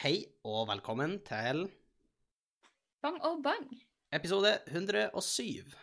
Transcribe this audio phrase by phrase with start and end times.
[0.00, 1.66] Hei og velkommen til
[3.04, 3.66] Bang og bang.
[4.16, 5.74] episode 107.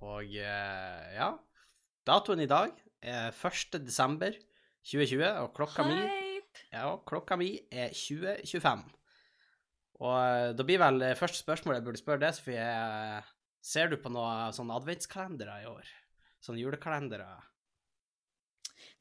[0.00, 1.26] Og eh, ja,
[2.08, 2.72] datoen i dag
[3.02, 3.76] er 1.
[3.84, 4.32] desember
[4.88, 6.00] 2020, og klokka mi,
[6.72, 8.88] ja, klokka mi er 2025.
[10.00, 14.00] Og eh, da blir vel første spørsmål jeg burde spørre deg, Sofie, eh, ser du
[14.00, 15.92] på noen sånne adventskalendere i år?
[16.40, 17.34] Sånne julekalendere?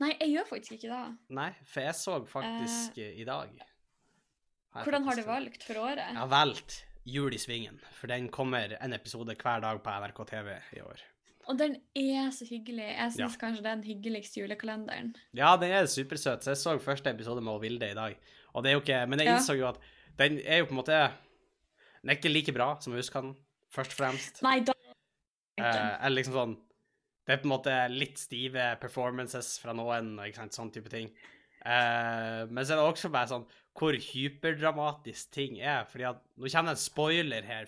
[0.02, 1.02] Nei, jeg gjør faktisk ikke det.
[1.38, 3.52] Nei, for jeg så faktisk uh, i dag.
[4.72, 6.02] Her Hvordan har du valgt for året?
[6.02, 10.22] Jeg har valgt Jul i Svingen, for den kommer en episode hver dag på NRK
[10.32, 11.04] TV i år.
[11.50, 12.86] Og den er så hyggelig.
[12.86, 13.40] Jeg syns Ja.
[13.42, 15.16] kanskje det er den hyggeligste julekalenderen.
[15.34, 18.18] Ja, den er supersøt, så jeg så første episode med Vilde i dag.
[18.54, 19.80] Og det er jo ikke Men jeg innså jo at
[20.20, 21.12] den er jo på en måte
[22.02, 23.36] Den er ikke like bra som jeg husker den,
[23.70, 24.42] først og fremst.
[24.42, 24.74] Nei, da
[25.62, 26.54] Eh, eller liksom sånn
[27.26, 30.90] Det er på en måte litt stive performances fra noen, og ikke sant, sånn type
[30.92, 31.12] ting.
[31.62, 33.44] Uh, men så er det også bare sånn
[33.78, 35.86] hvor hyperdramatisk ting er.
[35.88, 37.68] fordi at Nå kommer det en spoiler her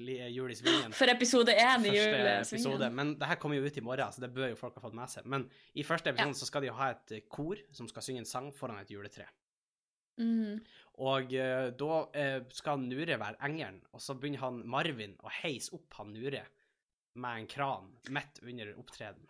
[0.00, 0.96] li- Jul i Svingen.
[0.96, 2.94] For episode én i Jul i svingen.
[2.94, 4.96] Men det her kommer jo ut i morgen, så det bør jo folk ha fått
[4.96, 5.28] med seg.
[5.30, 8.24] Men i første episode så skal de jo ha et eh, kor som skal synge
[8.24, 9.28] en sang foran et juletre.
[10.18, 10.58] Mm.
[11.04, 15.74] Og uh, da uh, skal Nure være engelen, og så begynner han Marvin å heise
[15.76, 16.46] opp han Nure
[17.14, 19.24] med en kran midt under opptreden.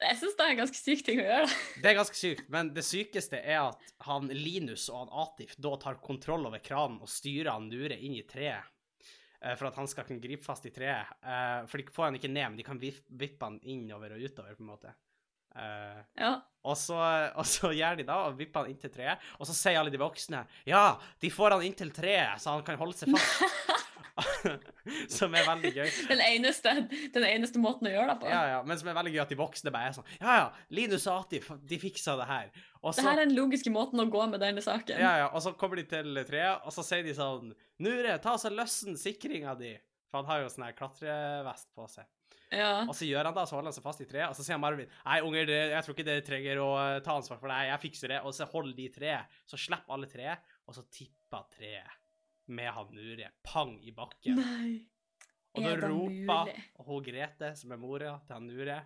[0.00, 1.48] Jeg syns det er en ganske syk ting å gjøre.
[1.82, 5.74] Det er ganske sykt, men det sykeste er at han Linus og han Atif da
[5.82, 8.64] tar kontroll over kranen og styrer han Nure inn i treet.
[9.42, 11.12] eh, For at han skal kunne gripe fast i treet.
[11.20, 14.56] Eh, For de får han ikke ned, men de kan vippe han innover og utover,
[14.56, 14.94] på en måte.
[15.56, 16.34] Eh, Ja.
[16.62, 16.96] Og så,
[17.40, 19.18] og så gjør de da, og vipper han inn til treet.
[19.40, 22.64] Og så sier alle de voksne ja, de får han inn til treet, så han
[22.66, 23.78] kan holde seg fast.
[25.16, 25.88] som er veldig gøy.
[26.10, 26.72] Den eneste,
[27.14, 28.28] den eneste måten å gjøre det på.
[28.28, 30.46] Ja, ja, Men som er veldig gøy at de voksne bare er sånn Ja, ja,
[30.76, 32.50] Linus og Ati, de fiksa det her.
[32.82, 35.00] Og Det her er den logiske måten å gå med denne saken.
[35.00, 38.36] ja, ja, og så kommer de til treet, og så sier de sånn Nure, ta
[38.40, 39.74] så løssen sikringa di.
[40.10, 42.08] For han har jo sånn her klatrevest på seg.
[42.50, 42.82] Ja.
[42.82, 44.56] Og så gjør han det, så holder han seg fast i treet, og så sier
[44.56, 47.58] han Marvin Nei, unger, jeg tror ikke dere trenger å eh, ta ansvar for det,
[47.68, 48.20] jeg fikser det.
[48.26, 51.98] Og så holder de treet, så slipper alle treet, og så tipper treet
[52.50, 54.40] med han Nure pang i bakken.
[54.40, 54.80] Nei.
[55.54, 56.50] Og da er roper
[56.86, 58.76] hun Grete, som er mora til han Nure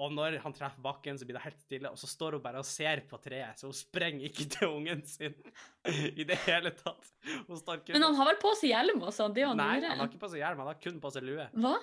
[0.00, 2.60] Og når han treffer bakken, så blir det helt stille, og så står hun bare
[2.62, 5.36] og ser på treet, så hun sprenger ikke til ungen sin
[6.20, 7.12] i det hele tatt.
[7.92, 9.28] Men han har vel på seg hjelm også?
[9.34, 11.48] Det jo Nei, han har ikke på seg hjelm, han har kun på seg lue.
[11.56, 11.76] Hva?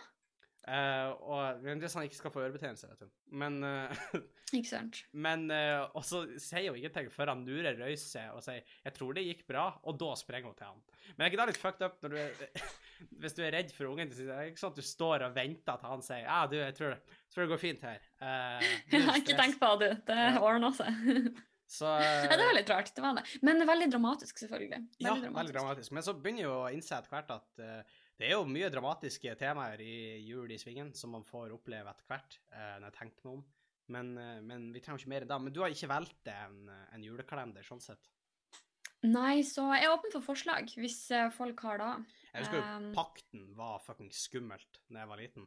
[0.68, 3.12] Eh, og men det sånn han ikke skal få ørebetennelse, vet du.
[3.40, 4.02] Men, uh,
[4.58, 5.00] Ikke sant.
[5.16, 9.16] men uh, Og så sier hun ingenting før han lurer seg og sier 'Jeg tror
[9.16, 10.82] det gikk bra', og da sprenger hun til han.
[11.16, 12.68] Men er ikke det litt fucked up når du er,
[13.24, 14.28] hvis du er redd for ungen din?
[14.28, 16.96] Det ikke sånn at du står og venter til han sier 'Ja, du, jeg tror,
[17.00, 18.04] jeg tror det går fint her'.
[18.18, 19.94] Uh, ikke tenk på det.
[20.08, 21.32] Det ordner seg.
[21.68, 22.92] Så ja, det var litt rart.
[22.96, 23.24] det var det.
[23.44, 24.80] Men veldig dramatisk, selvfølgelig.
[25.04, 25.92] Ja, veldig dramatisk.
[25.92, 27.64] Men så begynner jo å innse etter hvert at
[28.18, 29.96] det er jo mye dramatiske temaer i
[30.26, 33.44] Jul i Svingen som man får oppleve etter hvert, eh, når jeg tenker meg om.
[33.94, 35.42] Men, eh, men vi trenger ikke mer enn det.
[35.46, 38.10] Men du har ikke valgt en, en julekalender, sånn sett.
[39.06, 41.92] Nei, så jeg er åpen for forslag, hvis eh, folk har det.
[42.32, 45.46] Jeg husker jo Um, Pakten var fucking skummelt da jeg var liten.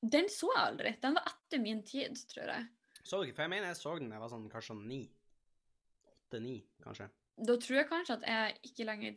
[0.00, 0.94] Den så jeg aldri.
[1.02, 2.66] Den var etter min tid, tror jeg.
[3.02, 3.36] Så du ikke?
[3.36, 5.02] For jeg mener jeg så den da jeg var sånn kanskje sånn ni.
[6.16, 7.10] Åtte-ni, kanskje.
[7.36, 9.16] Da tror jeg kanskje at jeg ikke lenger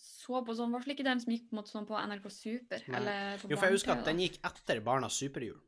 [0.00, 2.82] så på sånn, Hvorfor ikke den som gikk på, sånn på NRK Super.
[2.88, 5.58] Eller på Jo, for jeg husker at den gikk etter Barnas superjul.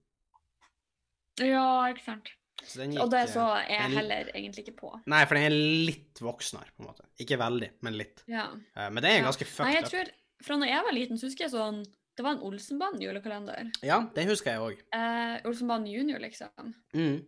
[1.38, 2.30] Ja, ikke sant.
[2.58, 4.88] Gikk Og det eh, så er jeg heller egentlig ikke på.
[5.06, 5.54] Nei, for den er
[5.86, 7.04] litt voksnere, på en måte.
[7.22, 8.24] Ikke veldig, men litt.
[8.26, 8.48] Ja.
[8.74, 9.28] Eh, Men den er Ja.
[9.28, 9.90] ganske Nei, fucked jeg up.
[9.92, 10.10] tror,
[10.42, 11.84] fra når jeg var liten, så husker jeg sånn
[12.18, 13.68] Det var en Olsenbanen-julekalender.
[13.86, 14.80] Ja, den husker jeg òg.
[14.92, 16.74] Eh, Olsenbanen junior, liksom.
[16.92, 17.24] Mm.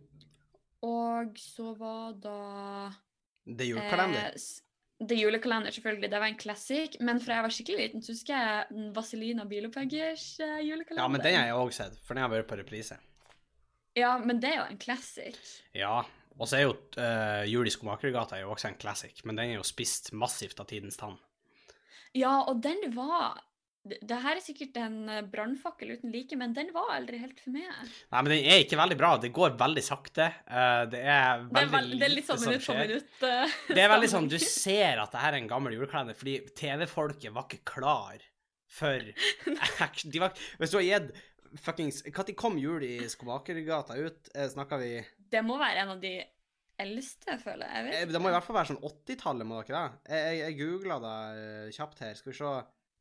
[0.83, 2.91] Og så var da
[3.47, 4.33] Det er julekalender.
[4.35, 4.70] Eh,
[5.09, 6.11] er julekalender, selvfølgelig.
[6.11, 6.97] Det var en classic.
[7.01, 11.01] Men fra jeg var skikkelig liten, så husker jeg Vazelina Bilopeggers eh, julekalender.
[11.03, 12.99] Ja, men den har jeg òg sett, for den har vært på reprise.
[13.97, 15.39] Ja, men det er jo en classic.
[15.75, 16.03] Ja,
[16.37, 19.51] og så er jo uh, Jul i Skomakergata er jo også en classic, men den
[19.51, 21.17] er jo spist massivt av tidens tann.
[22.15, 23.41] Ja, og den var
[23.81, 27.49] Det, her er sikkert en eh, brannfakkel uten like, men den var aldri helt for
[27.55, 27.65] meg.
[28.13, 29.09] Nei, men den er ikke veldig bra.
[29.23, 30.27] Det går veldig sakte.
[30.45, 31.95] eh, det er Det er, som skjer.
[31.97, 33.15] det er litt sånn minutt for minutt.
[33.25, 36.35] Uh, Det er veldig sånn, du ser at det her er en gammel julekalender, fordi
[36.61, 38.21] TV-folket var ikke klar
[38.69, 39.07] for
[39.87, 40.11] action.
[40.13, 41.09] De var, hvis du har gitt
[41.59, 44.29] fuckings Når kom Jul i Skomakergata ut?
[44.53, 44.91] Snakka vi
[45.33, 46.13] Det må være en av de
[46.79, 47.89] eldste, føler jeg.
[47.97, 48.11] jeg.
[48.13, 50.13] Det må i hvert fall være sånn 80-tallet, må dere det?
[50.13, 51.17] Jeg, jeg, jeg googla det
[51.75, 52.13] kjapt her.
[52.21, 52.53] Skal vi se.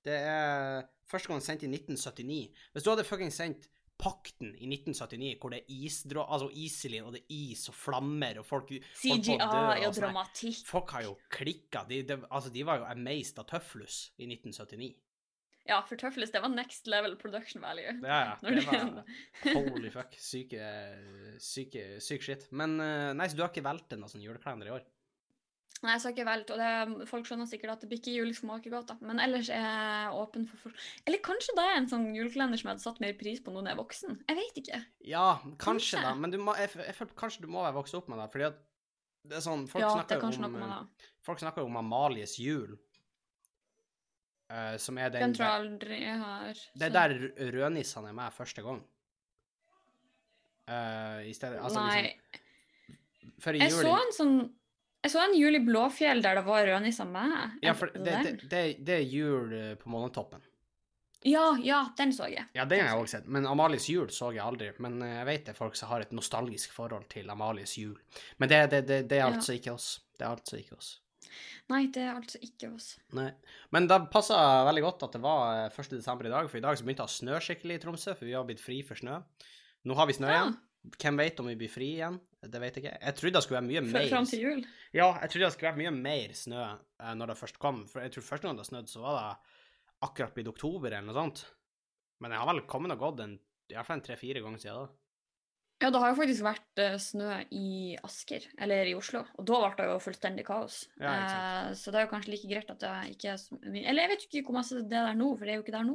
[0.07, 2.65] Det er første gang sendt i 1979.
[2.73, 3.69] Hvis du hadde fucking sendt
[4.01, 6.25] pakten i 1979, hvor det er isdrå...
[6.25, 10.63] Altså Iselin, og det er is og flammer, og folk CGI og og dramatikk.
[10.71, 11.85] Folk har jo klikka.
[11.91, 14.95] De, de, altså, de var jo amazed av Tøflus i 1979.
[15.69, 17.93] Ja, for Tøflus, det var next level production value.
[18.03, 18.39] Ja, ja.
[18.41, 20.17] Det det- var Holy fuck.
[20.19, 20.65] Syke,
[21.39, 22.49] syke, syk shit.
[22.57, 24.89] Men eh, nei, så du har ikke valgt en sånn julekalender i år?
[25.81, 28.35] Nei, jeg sa ikke velt, og det, folk skjønner sikkert at det blir ikke jul
[28.37, 28.97] for da.
[29.01, 30.83] Men ellers er jeg åpen for folk.
[31.09, 33.71] Eller kanskje det er en sånn julekalender som jeg hadde satt mer pris på når
[33.71, 34.19] jeg er voksen.
[34.29, 34.83] Jeg vet ikke.
[35.09, 36.03] Ja, kanskje, Kanskje.
[36.05, 36.13] da.
[36.21, 38.29] Men du må, jeg, jeg føler kanskje du må være vokst opp med det.
[38.35, 38.61] Fordi at
[39.31, 41.09] det er sånn Folk ja, snakker er om med.
[41.25, 42.77] Folk snakker om Amalies jul.
[44.51, 47.13] Uh, som er den Den tror jeg aldri jeg har Det er der
[47.55, 48.81] rødnissene er med første gang.
[50.69, 52.01] Uh, I stedet Altså Nei.
[52.03, 54.41] liksom For i Jeg så en sånn
[55.01, 57.59] Jeg så en jul i Blåfjell der det var rødnisser med.
[57.65, 60.43] Ja, for det det, det, er jul eh, på Månetoppen.
[61.25, 62.47] Ja, ja, den så jeg.
[62.57, 63.27] Ja, den har jeg også sett.
[63.29, 64.71] Men Amalies jul så jeg aldri.
[64.81, 67.97] Men eh, jeg vet det er folk som har et nostalgisk forhold til Amalies jul.
[68.41, 69.31] Men det, det, er Ja.
[69.33, 70.01] altså ikke oss.
[70.19, 70.95] Det er altså ikke oss.
[71.71, 72.95] Nei, det er altså ikke oss.
[73.17, 73.29] Nei.
[73.73, 74.37] Men det passa
[74.69, 75.93] veldig godt at det var eh, 1.
[75.97, 78.29] desember i dag, for i dag så begynte det å snø skikkelig i Tromsø, for
[78.29, 79.21] vi har blitt fri for snø.
[79.89, 80.41] Nå har vi snø Ja.
[80.45, 80.59] igjen.
[80.97, 82.17] Hvem vet om vi blir fri igjen?
[82.43, 82.99] Det vet jeg ikke.
[83.05, 84.61] Jeg trodde det skulle være mye Før- mer Fram til jul.
[84.97, 87.83] Ja, jeg trodde det skulle være mye mer snø eh, når det først kom.
[87.91, 89.59] For jeg tror første gang det snødde, så var det
[90.09, 91.45] akkurat blitt oktober eller noe sånt.
[92.21, 93.37] Men jeg har vel kommet og gått en,
[93.69, 94.89] i hvert fall en tre-fire ganger siden da.
[95.81, 99.61] Ja, det har jo faktisk vært eh, snø i Asker, eller i Oslo, og da
[99.63, 100.83] ble det jo fullstendig kaos.
[101.01, 101.13] Ja.
[101.15, 104.05] Eh, så det er jo kanskje like greit at det ikke er så mye Eller
[104.05, 105.77] jeg vet jo ikke hvor masse det er der nå, for det er jo ikke
[105.79, 105.95] der nå.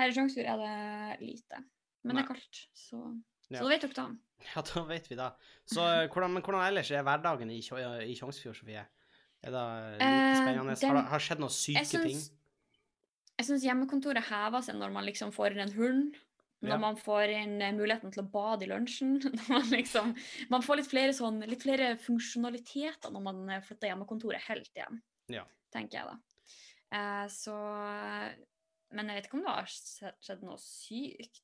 [0.00, 1.62] Her i Sjongsfjord er det lite.
[2.04, 3.00] Men det er kaldt, så,
[3.52, 3.58] Ja.
[3.58, 4.18] så da vet dere det.
[4.54, 5.30] Ja, da vet vi det.
[5.70, 8.82] Så eh, hvordan, men hvordan ellers er hverdagen i, Tjo- i Tjongsfjord, Sofie?
[9.42, 9.62] Er det
[9.98, 10.74] litt Eh, spennende?
[10.78, 12.20] den- Har det har skjedd noen syke Jeg ting?
[13.38, 16.16] jeg syns hjemmekontoret hever seg når man liksom får inn en hund.
[16.62, 16.76] Når Ja.
[16.78, 19.16] man får inn eh, muligheten til å bade i lunsjen.
[19.34, 20.14] Når man liksom
[20.50, 25.00] Man får litt flere, sånn, litt flere funksjonaliteter når man eh, flytter hjemmekontoret helt igjen,
[25.28, 25.42] Ja.
[25.74, 26.18] Tenker jeg, da.
[26.92, 27.56] Eh, så
[28.92, 29.66] Men jeg vet ikke om det har
[30.20, 31.40] skjedd noe sykt.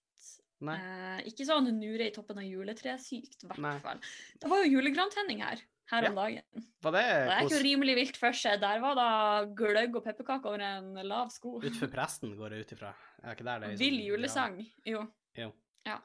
[0.58, 3.76] Eh, ikke sånn nure i toppen av juletreet sykt, i Nei.
[3.82, 4.00] fall.
[4.40, 6.64] Det var jo julegrantenning her her om dagen.
[6.84, 8.60] Var det Det er ikke rimelig vilt for seg.
[8.60, 9.08] Der var da
[9.56, 11.56] gløgg og pepperkaker over en lav sko.
[11.62, 12.92] Utenfor presten, går jeg ut ifra?
[13.24, 14.58] Vill sånn- julesang.
[14.84, 15.06] Jo.
[15.38, 15.52] jo.
[15.86, 15.98] Ja.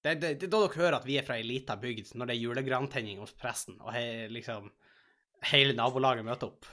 [0.00, 2.30] Det, det, det er da dere hører at vi er fra ei lita bygd, når
[2.30, 4.70] det er julegrantenning hos presten, og he, liksom
[5.50, 6.64] hele nabolaget møter opp.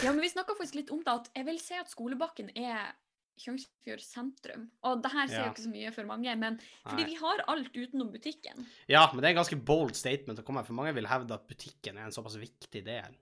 [0.00, 2.94] ja, men vi snakka faktisk litt om det, at jeg vil si at skolebakken er
[3.40, 4.66] Tjongsfjord sentrum.
[4.86, 5.46] Og det her sier Ja.
[5.48, 7.10] jo ikke så mye for mange, men fordi Nei.
[7.10, 8.66] vi har alt utenom butikken.
[8.88, 11.34] Ja, men det er en ganske bold statement å komme med, for mange vil hevde
[11.34, 13.16] at butikken er en såpass viktig del.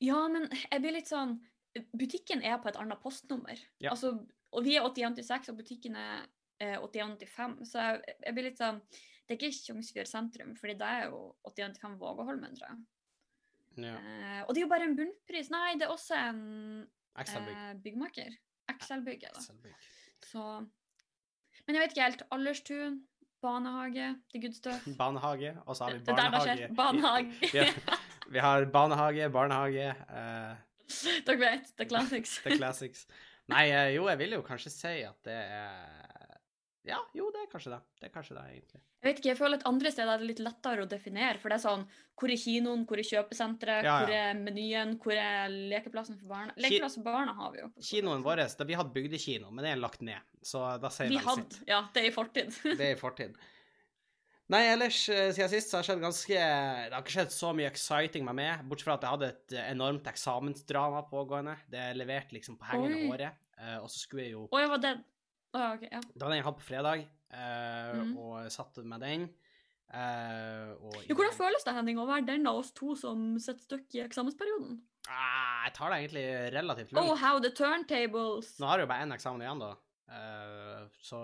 [0.00, 1.38] Ja, men jeg blir litt sånn
[1.94, 3.56] Butikken er på et annet postnummer.
[3.78, 3.92] Ja.
[3.92, 6.24] Altså, og vi er 8186, og butikken er
[6.58, 7.60] eh, 8185.
[7.70, 11.20] Så jeg, jeg blir litt sånn Det er ikke Tjongsfjord sentrum, fordi det er jo
[11.46, 12.80] 8185 Vågåholmen, tror jeg.
[13.86, 13.94] Ja.
[13.94, 15.52] Eh, og det er jo bare en bunnpris.
[15.54, 16.40] Nei, det er også en
[17.14, 18.34] eh, byggmaker.
[18.74, 19.40] Excel-bygget, da.
[20.30, 20.44] Så
[21.66, 22.22] Men jeg vet ikke helt.
[22.32, 23.00] Alderstun,
[23.42, 24.88] barnehage, the good stuff.
[25.02, 27.32] Barnehage, og så har vi Det det barnehage.
[27.52, 27.74] vi, har,
[28.30, 30.56] Vi har barnehage, barnehage, uh,
[31.26, 31.72] Dere vet.
[31.78, 32.40] The classics.
[32.44, 33.06] the classics.
[33.50, 36.09] Nei, eh, jo, jeg vil jo kanskje si at det er
[36.88, 37.78] Ja, jo, det er kanskje det.
[38.00, 38.78] Det er kanskje det, egentlig.
[38.80, 41.36] Jeg vet ikke, jeg føler at andre steder er det litt lettere å definere.
[41.42, 41.82] For det er sånn
[42.16, 43.98] Hvor er kinoen, hvor er kjøpesenteret, Ja, ja.
[44.06, 46.54] hvor er menyen, hvor er lekeplassen for barna?
[46.56, 47.68] Lekeplass for barna har vi jo.
[47.90, 51.20] Kinoen vår, da vi hadde bygdekino, men det er lagt ned, så da sier Vi
[51.20, 51.44] hadde.
[51.52, 51.68] sitt.
[51.68, 52.52] Ja, det er i fortid.
[52.80, 53.36] Det er i fortid.
[54.50, 57.52] Nei, ellers eh, siden sist så har det skjedd ganske Det har ikke skjedd så
[57.54, 61.54] mye exciting med meg, bortsett fra at jeg hadde et eh, enormt eksamensdrama pågående.
[61.70, 63.06] Det er levert liksom på hengende Oi.
[63.12, 63.36] håret.
[63.60, 65.04] eh, Og så skulle jeg jo Oi, var var
[65.52, 65.76] dead.
[65.76, 66.14] okay, ja, ja.
[66.14, 68.12] Da hadde jeg hatt på fredag, eh, mm.
[68.18, 69.26] og satte med den.
[69.90, 73.66] eh, og Jo, hvordan føles det, Henning, å være den av oss to som sitter
[73.66, 74.80] støkk i eksamensperioden?
[75.10, 78.54] Ah, jeg tar det egentlig relativt Oh, how the turntables!
[78.60, 79.74] Nå har jeg jo bare én eksamen igjen, da.
[80.10, 81.20] Eh, så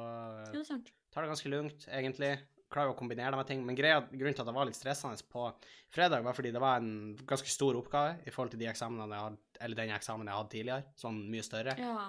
[0.54, 2.34] Ja, det tar det ganske lugnt, egentlig.
[2.72, 3.64] Klarer å kombinere det med ting.
[3.66, 5.46] Men greia, grunnen til at det var litt stressende på
[5.94, 9.26] fredag, var fordi det var en ganske stor oppgave i forhold til de eksamene jeg
[9.28, 10.88] hadde, eller den eksamen jeg hadde tidligere.
[10.98, 11.76] Sånn mye større.
[11.78, 12.08] Ja.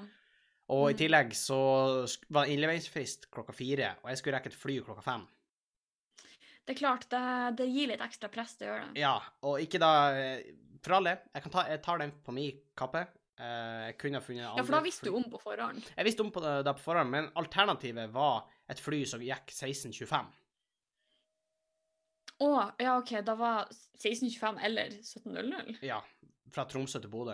[0.70, 1.00] Og i Mhm.
[1.00, 1.58] tillegg så
[2.30, 5.28] var innleveringsfrist klokka fire, og jeg skulle rekke et fly klokka fem.
[6.68, 7.22] Det er klart, det,
[7.58, 9.00] det gir litt ekstra press, det gjør det.
[9.00, 9.14] Ja,
[9.48, 10.42] og ikke da eh,
[10.84, 13.08] For all del, jeg, kan ta, jeg tar den på min kappe.
[13.40, 15.82] Eh, Jeg kunne ha funnet andre Ja, for da visste du om på forhånd.
[15.96, 19.48] Jeg visste om på det, det på forhånd, men alternativet var et fly som gikk
[19.54, 20.28] 16.25.
[22.40, 23.66] Å, ja, OK, da var
[23.98, 25.80] 1625 eller 1700?
[25.88, 26.02] Ja,
[26.54, 27.34] fra Tromsø til Bodø.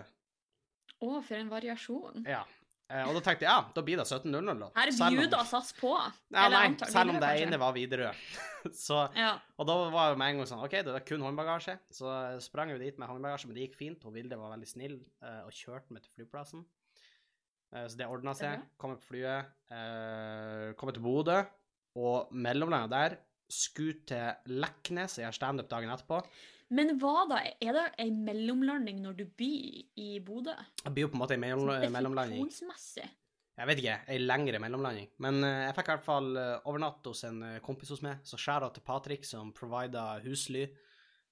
[1.03, 2.23] Å, for en variasjon.
[2.29, 2.43] Ja.
[2.91, 4.59] Eh, og da tenkte jeg ja, da blir det 17.00.
[4.59, 4.67] da.
[4.75, 5.93] Her bjuda SAS på.
[6.33, 8.11] Ja, nei, antall selv om det ene var Widerøe.
[8.63, 9.33] Ja.
[9.59, 11.73] og da var jo med en gang sånn OK, det er kun håndbagasje.
[11.91, 12.07] Så
[12.45, 14.05] sprang jeg dit med håndbagasje, men det gikk fint.
[14.07, 16.63] Hun Vilde var veldig snill eh, og kjørte meg til flyplassen.
[17.73, 18.63] Eh, så det ordna seg.
[18.79, 19.51] Kom på flyet.
[20.79, 21.41] Kom til Bodø,
[21.99, 23.17] og mellomlanda der
[23.51, 26.21] skulle til Leknes og gjøre standup dagen etterpå.
[26.73, 27.41] Men hva da?
[27.61, 30.55] Er det ei mellomlanding når du byr i Bodø?
[30.81, 32.39] Det blir jo på en måte en mellom, Sånn mellomlanding.
[32.41, 33.09] definisjonsmessig.
[33.53, 35.11] Jeg vet ikke, ei lengre mellomlanding.
[35.21, 38.23] Men eh, jeg fikk i hvert fall uh, overnatte hos en eh, kompis hos meg,
[38.25, 40.63] så skjæra til Patrick, som provida husly.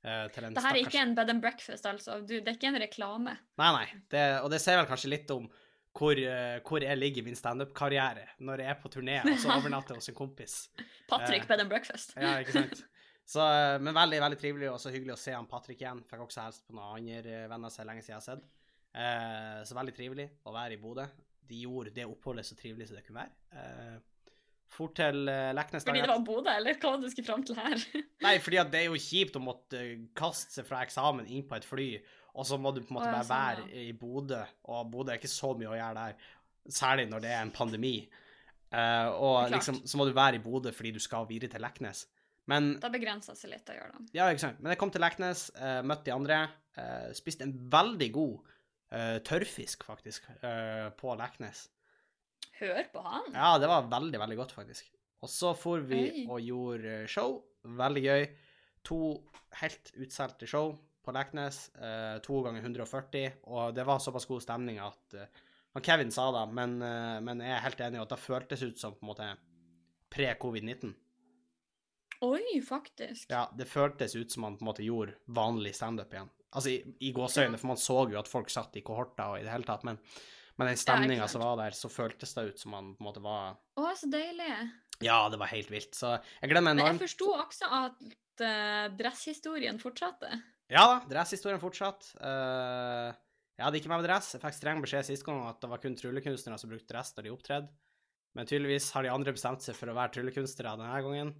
[0.03, 2.19] eh, en Det her er ikke en bed and breakfast, altså.
[2.21, 3.33] Du, det er ikke en reklame.
[3.57, 3.87] Nei, nei.
[4.13, 5.49] Det, og det sier vel kanskje litt om
[5.97, 9.51] hvor, eh, hvor jeg ligger i min standup-karriere når jeg er på turné og så
[9.57, 10.61] overnatter hos en kompis.
[11.09, 12.13] Patrick uh, bed and breakfast.
[12.15, 12.85] Ja, ikke sant?
[13.31, 16.03] Så, eh, men veldig veldig trivelig og så hyggelig å se han Patrick igjen.
[16.09, 18.47] Fikk også hilst på noen andre eh, venner så lenge siden jeg har sett.
[18.91, 21.05] Eh, så veldig trivelig å være i Bodø.
[21.51, 23.37] De gjorde det oppholdet så trivelig som det kunne være.
[23.55, 24.33] Eh,
[24.71, 27.45] fort til eh, Leknes Fordi det var Bodø, eller hva var det du skulle fram
[27.47, 27.85] til her?
[28.25, 29.83] Nei, fordi det er jo kjipt å måtte
[30.17, 31.89] kaste seg fra eksamen inn på et fly,
[32.35, 35.19] og så må du på en måte bare sånn, være i Bodø, og Bodø er
[35.19, 36.31] ikke så mye å gjøre der,
[36.71, 37.95] særlig når det er en pandemi.
[38.71, 42.05] Eh, og liksom, så må du være i Bodø fordi du skal videre til Leknes.
[42.49, 44.07] Men Da begrensa seg litt å gjøre det.
[44.17, 44.59] ja, ikke sant.
[44.61, 46.39] Men jeg kom til Leknes, eh, møtte de andre,
[46.77, 48.39] eh, spiste en veldig god
[48.91, 51.67] eh, tørrfisk, faktisk, eh, på Leknes.
[52.59, 53.29] Hør på han.
[53.33, 54.89] Ja, det var veldig, veldig godt, faktisk.
[55.21, 56.25] Og så for vi Oi.
[56.27, 57.37] og gjorde eh, show.
[57.63, 58.25] Veldig gøy.
[58.89, 58.97] To
[59.61, 60.73] helt utsolgte show
[61.05, 61.69] på Leknes.
[61.77, 63.31] eh, to ganger 140.
[63.53, 65.27] Og det var såpass god stemning at eh,
[65.81, 68.77] Kevin sa det, men, eh, men jeg er helt enig i at det føltes ut
[68.81, 69.29] som på en måte
[70.11, 70.93] pre-covid-19.
[72.21, 73.31] Oi, faktisk.
[73.31, 76.29] Ja, det føltes ut som han på en måte gjorde vanlig standup igjen.
[76.51, 79.45] Altså i, i gåseøyne, for man så jo at folk satt i kohorter og i
[79.45, 79.97] det hele tatt, men,
[80.59, 83.09] men den stemninga ja, som var der, så føltes det ut som han på en
[83.09, 84.51] måte var Å, så deilig.
[85.01, 85.95] Ja, det var helt vilt.
[85.97, 87.05] Så jeg gleder meg Men jeg enormt.
[87.07, 90.29] forsto også at uh, dresshistorien fortsatte.
[90.71, 92.11] Ja da, dresshistorien fortsatt.
[92.21, 93.09] Uh,
[93.57, 94.35] jeg hadde ikke med meg dress.
[94.35, 97.25] Jeg fikk streng beskjed sist gang at det var kun tryllekunstnere som brukte dress da
[97.25, 97.71] de opptredde.
[98.37, 101.33] Men tydeligvis har de andre bestemt seg for å være tryllekunstnere denne gangen.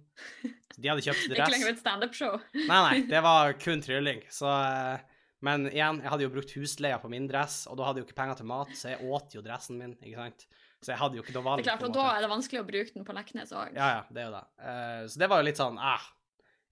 [0.76, 1.38] De hadde kjøpt dress.
[1.46, 2.34] Ikke lenger et standup-show.
[2.58, 4.20] Nei, nei, det var kun trylling.
[4.32, 8.02] Så eh, Men igjen, jeg hadde jo brukt husleia på min dress, og da hadde
[8.02, 10.46] jeg jo ikke penger til mat, så jeg åt jo dressen min, ikke sant.
[10.82, 11.62] Så jeg hadde jo ikke noe valg.
[11.62, 13.76] Det er klart, og da er det vanskelig å bruke den på Leknes òg.
[13.76, 14.46] Ja, ja, det er jo det.
[14.58, 16.08] Uh, så det var jo litt sånn ah,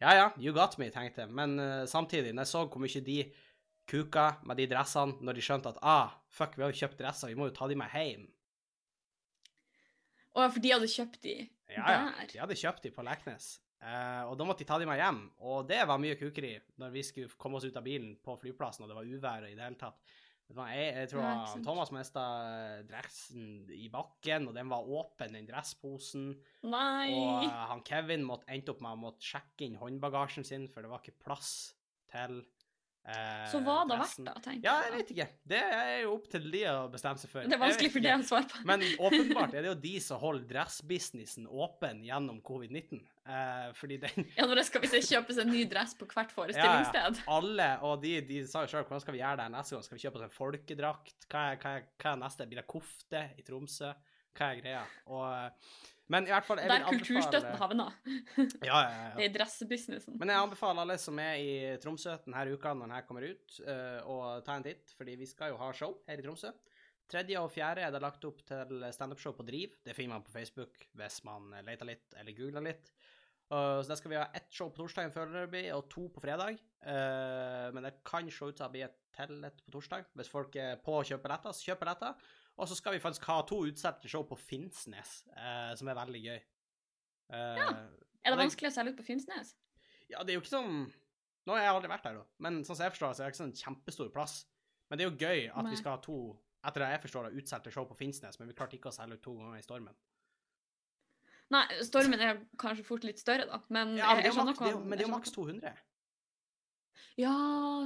[0.03, 1.33] Ja ja, you got me, tenkte jeg.
[1.39, 3.21] Men uh, samtidig, når jeg så hvor mye de
[3.91, 7.31] kuka med de dressene, når de skjønte at ah, fuck, vi har jo kjøpt dresser,
[7.31, 8.27] vi må jo ta de med hjem.
[10.37, 11.34] Og for de hadde kjøpt de
[11.70, 12.06] Ja, ja.
[12.30, 13.52] De hadde kjøpt de på Leknes.
[13.80, 16.50] Uh, og da måtte de ta de med hjem, og det var mye kukeri
[16.82, 19.54] når vi skulle komme oss ut av bilen på flyplassen, og det var uvær i
[19.54, 20.02] det hele tatt.
[20.50, 21.62] Jeg, jeg tror Ja.
[21.62, 22.25] Thomas mista
[22.90, 26.32] dressen i bakken, og den var åpen, den dressposen.
[26.66, 27.12] Nei!
[27.14, 30.82] Og eh, han Kevin måtte, endte opp med å måtte sjekke inn håndbagasjen sin, for
[30.82, 31.52] det var ikke plass
[32.10, 32.42] til
[33.07, 34.92] eh, Så hva det vært da, tenker Ja, jeg.
[34.99, 35.26] vet ikke.
[35.52, 37.47] Det er jo opp til de å bestemme seg for.
[37.49, 38.61] Det er vanskelig for det å svare på.
[38.69, 43.00] Men åpenbart er det jo de som holder dressbusinessen åpen gjennom covid-19.
[43.30, 46.33] Eh, fordi den Ja, når det skal hvis det kjøpes en ny dress på hvert
[46.35, 47.21] forestillingssted.
[47.23, 49.76] Ja, alle, og de, de sa jo sjøl hvordan skal vi gjøre det her neste
[49.76, 49.87] gang?
[49.87, 51.28] Skal vi kjøpe oss en folkedrakt?
[51.30, 52.49] Hva er, hva er, hva er neste?
[52.50, 53.92] Blir det kofte i Tromsø?
[54.37, 54.83] Hva er greia?
[55.11, 55.62] Og,
[56.11, 57.95] men i hvert fall jeg vil kulturstøtten anbefale havner.
[58.69, 59.12] ja, ja, ja.
[59.19, 60.17] Det er dressebusinessen.
[60.21, 61.52] Men jeg anbefaler alle som er i
[61.83, 65.55] Tromsø denne uka når denne kommer ut, eh, å ta en titt, fordi vi skal
[65.55, 66.52] jo ha show her i Tromsø.
[67.11, 69.79] Tredje og fjerde er det lagt opp til standupshow på Driv.
[69.87, 72.93] Det finner man på Facebook hvis man leter litt eller googler litt.
[73.50, 76.61] Uh, så der skal vi ha ett show på torsdagen foreløpig, og to på fredag.
[76.87, 80.07] Uh, men det kan se ut til å bli et til et på torsdag.
[80.17, 82.31] Hvis folk er på å kjøpe billetter, så kjøp billetter.
[82.59, 86.23] Og så skal vi faktisk ha to utsatte show på Finnsnes, eh, som er veldig
[86.25, 86.40] gøy.
[87.30, 87.71] Eh, Ja.
[88.25, 89.54] Er det vanskelig å selge ut på Finnsnes?
[90.11, 90.92] ja, det er jo ikke sånn
[91.47, 93.26] Nå har jeg aldri vært der, da, men sånn som jeg forstår det, så er
[93.26, 94.35] det ikke sånn kjempestor plass.
[94.90, 95.71] Men det er jo gøy at Nei.
[95.71, 96.16] vi skal ha to,
[96.69, 99.14] etter det jeg forstår det, utsatte show på Finnsnes, men vi klarte ikke å selge
[99.16, 99.97] ut to ganger i stormen.
[101.50, 103.59] Nei, stormen er kanskje fort litt større, da.
[103.71, 105.73] Men, Ja, men det er jo maks, det er, jo- maks 200.
[107.16, 107.35] Ja,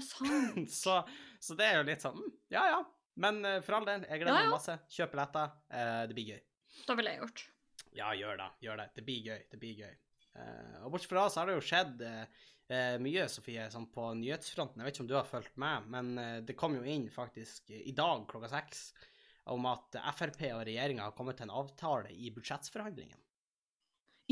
[0.03, 0.71] sant.
[0.83, 0.99] så,
[1.41, 2.83] så det er jo litt sånn mm, Ja, ja.
[3.17, 4.55] Men eh, for all del, jeg gleder Ja, meg ja.
[4.57, 4.79] masse.
[4.91, 5.53] Kjøp billetter.
[5.71, 6.41] eh, det blir gøy.
[6.89, 7.45] Da ville jeg gjort.
[7.95, 8.49] Ja, gjør det.
[8.67, 8.89] Gjør det.
[8.97, 9.43] Det blir gøy.
[9.53, 9.95] Det blir gøy.
[10.35, 12.03] Eh, og bortsett fra så har det jo skjedd
[13.05, 14.81] mye, Sofie, sånn på nyhetsfronten.
[14.81, 16.15] Jeg vet ikke om du har fulgt med, men
[16.49, 18.87] det kom jo inn faktisk i dag klokka seks
[19.53, 23.21] om at Frp og regjeringa har kommet til en avtale i budsjettforhandlingene.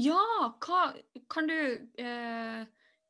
[0.00, 0.16] Ja,
[0.64, 0.94] hva
[1.28, 1.58] Kan du
[2.00, 2.62] eh,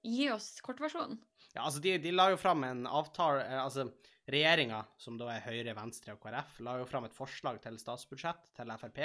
[0.02, 1.20] gi oss kortversjonen?
[1.54, 3.86] Ja, altså, de, de la jo fram en avtale Altså,
[4.30, 8.52] Regjeringa, som da er Høyre, Venstre og KrF, la jo fram et forslag til statsbudsjett
[8.54, 9.00] til Frp,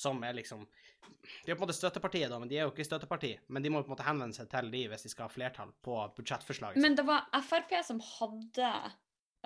[0.00, 2.86] som er liksom De er på en måte støttepartiet, da, men de er jo ikke
[2.88, 3.34] støtteparti.
[3.52, 5.74] Men de må på en måte henvende seg til de hvis de skal ha flertall
[5.84, 6.80] på budsjettforslaget.
[6.80, 8.70] Men det var Frp som hadde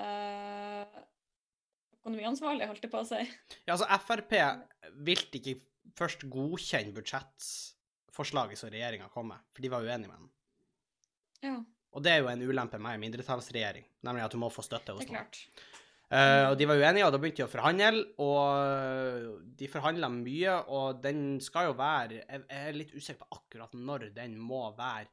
[0.04, 1.00] øh,
[1.98, 3.24] økonomiansvarlig, holdt jeg på å si.
[3.66, 4.36] Ja, altså Frp
[5.08, 5.56] vil ikke
[5.98, 10.30] først godkjenne budsjettforslaget som regjeringa kom med, for de var uenige med den.
[11.42, 11.56] Ja,
[11.96, 14.94] Og det er jo en ulempe med en mindretallsregjering, nemlig at du må få støtte
[14.96, 15.14] hos noen.
[15.16, 15.40] klart.
[16.08, 20.54] Eh, og de var uenige, og da begynte de å forhandle, og de forhandla mye,
[20.72, 25.08] og den skal jo være Jeg er litt usikker på akkurat når den må være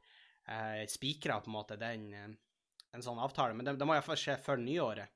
[0.48, 2.30] uh, spikra, på en måte, den, eh,
[2.96, 5.12] en sånn avtale, men det, det må iallfall skje før nyåret.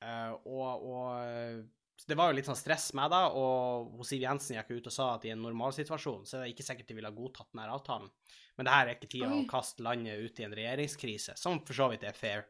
[0.00, 1.62] Uh, og, og
[2.08, 5.08] det var jo litt sånn stress med det, og Siv Jensen gikk ut og sa
[5.16, 8.08] at i en normalsituasjon så er det ikke sikkert de ville ha godtatt denne avtalen.
[8.56, 11.76] Men det her er ikke tida å kaste landet ut i en regjeringskrise, som for
[11.76, 12.46] så vidt er fair.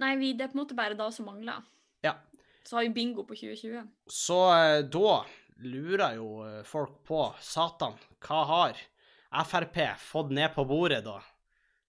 [0.00, 1.60] Nei, vi, det er på en måte bare da som mangler.
[2.04, 2.14] Ja.
[2.64, 3.84] Så har vi bingo på 2020.
[4.10, 5.16] Så eh, da
[5.64, 8.80] lurer jo eh, folk på Satan, hva har
[9.46, 11.18] Frp fått ned på bordet, da?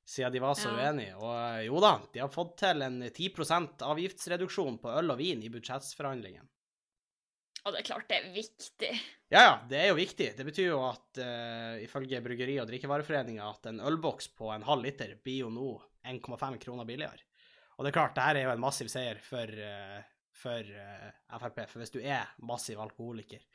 [0.05, 0.89] Siden de var så Ja.
[0.91, 1.15] uenige.
[1.17, 5.41] Og eh, jo da, de har fått til en 10% avgiftsreduksjon på øl og vin
[5.45, 6.49] i budsjettsforhandlingene.
[7.61, 8.91] Og det er klart det er viktig.
[9.29, 10.31] Ja, ja, det er jo viktig.
[10.37, 14.87] Det betyr jo at uh, ifølge Bryggeri- og drikkevareforeninga at en ølboks på en halv
[14.87, 15.67] liter blir jo nå
[16.09, 17.21] 1,5 kroner billigere.
[17.77, 20.01] Og det er klart, det her er jo en massiv seier for, uh,
[20.41, 21.61] for uh, Frp.
[21.69, 23.45] For hvis du er massiv alkoholiker,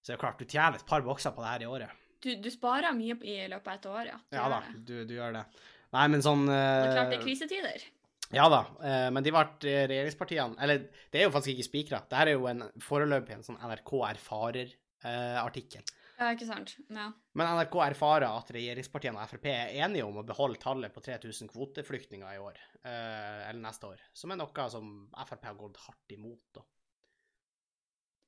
[0.00, 2.00] så er det klart, du tjener et par bokser på det her i året.
[2.20, 4.18] Du, du sparer mye i løpet av et år, ja.
[4.24, 5.44] Du Ja da, du, du gjør det.
[5.90, 7.88] Nei, men sånn Det er klart det er eh, krisetider.
[8.32, 11.98] Ja da, eh, men de ble eh, regjeringspartiene Eller det er jo faktisk ikke spikra.
[12.04, 15.82] Dette er jo en foreløpig en sånn NRK erfarer-artikkel.
[16.20, 16.74] Ja, ikke sant.
[16.92, 17.06] Ja.
[17.34, 21.48] Men NRK erfarer at regjeringspartiene og Frp er enige om å beholde tallet på 3000
[21.48, 24.90] kvoteflyktninger i år, eh, eller neste år, som er noe som
[25.26, 26.42] Frp har gått hardt imot.
[26.54, 26.60] da.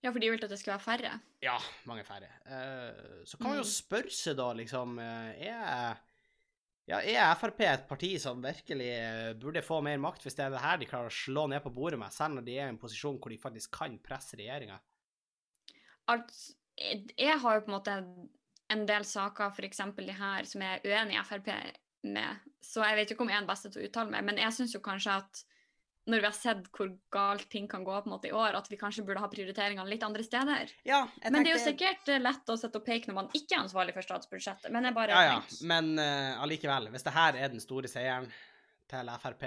[0.02, 1.12] ja, for de ville at det skulle være færre.
[1.44, 2.30] Ja, mange færre.
[2.46, 3.74] Eh, så kan man jo Mm.
[3.76, 6.00] spørre seg, da, liksom eh, Er,
[6.90, 10.54] ja, er Frp et parti som virkelig eh, burde få mer makt, hvis det er
[10.54, 12.72] det her de klarer å slå ned på bordet med, selv når de er i
[12.72, 14.80] en posisjon hvor de faktisk kan presse regjeringa?
[16.10, 17.96] Altså, jeg har jo på en måte
[18.72, 19.82] en del saker, f.eks.
[19.98, 21.50] de her, som jeg er uenig i Frp
[22.02, 22.50] med.
[22.64, 24.56] Så jeg vet ikke om jeg er den beste til å uttale meg, men jeg
[24.56, 25.42] syns jo kanskje at
[26.10, 28.70] når vi har sett hvor galt ting kan gå på en måte i år, at
[28.70, 30.72] vi kanskje burde ha prioriteringene litt andre steder.
[30.88, 33.54] Ja, Men det er jo sikkert eh, lett å sette og peke når man ikke
[33.58, 34.72] er ansvarlig for statsbudsjettet.
[34.74, 38.26] Men jeg bare Ja, ja, men allikevel, hvis det her er den store seieren
[38.90, 39.46] til Frp,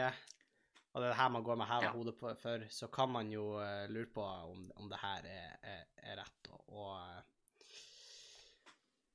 [0.95, 1.91] og det er det her man går med heva Ja.
[1.91, 5.57] hodet på for, så kan man jo uh, lure på om, om det her er,
[5.61, 6.51] er, er rett.
[6.51, 7.23] Og, og eh,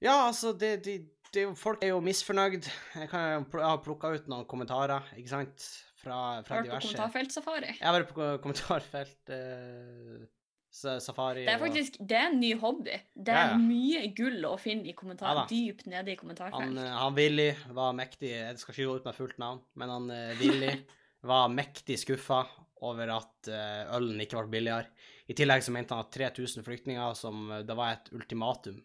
[0.01, 0.99] Ja, altså, det, det,
[1.37, 2.65] er jo- folk er jo misfornøyd.
[2.97, 5.67] Jeg, kan, jeg har plukka ut noen kommentarer, ikke sant,
[6.01, 7.73] fra, fra vært på diverse kommentarfeltsafari.
[7.79, 10.27] Jeg har vært på kommentarfelt eh,
[10.73, 12.95] Safari Det er og- faktisk det er en ny hobby.
[13.17, 13.57] Det er Ja, ja.
[13.59, 16.55] mye gull å finne i kommentar, Ja dypt nede i kommentarfelt.
[16.63, 20.11] Han, han Willy var mektig Jeg skal ikke gå ut med fullt navn, men han
[20.11, 20.85] eh, Willy
[21.31, 22.47] var mektig skuffa
[22.83, 24.87] over at eh, ølen ikke ble billigere.
[25.29, 28.81] I tillegg så mente han at 3000 flyktninger som eh, Det var et ultimatum.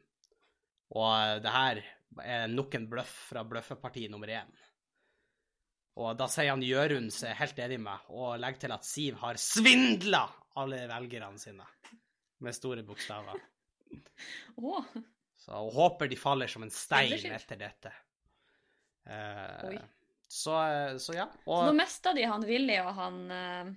[0.96, 1.84] Og eh, det her
[2.24, 4.52] er nok en bløff fra bløffeparti nummer én.
[5.96, 9.40] Og da sier han Jørund seg helt enig med, og legger til at Siv har
[9.40, 10.26] svindla
[10.60, 11.68] alle velgerne sine.
[12.44, 13.40] Med store bokstaver.
[14.60, 14.84] oh.
[15.40, 17.94] Så hun håper de faller som en stein etter dette.
[19.06, 19.80] Eh,
[20.28, 20.56] så,
[21.00, 21.28] så ja.
[21.30, 23.74] så nå Og mista de han Willy og han uh,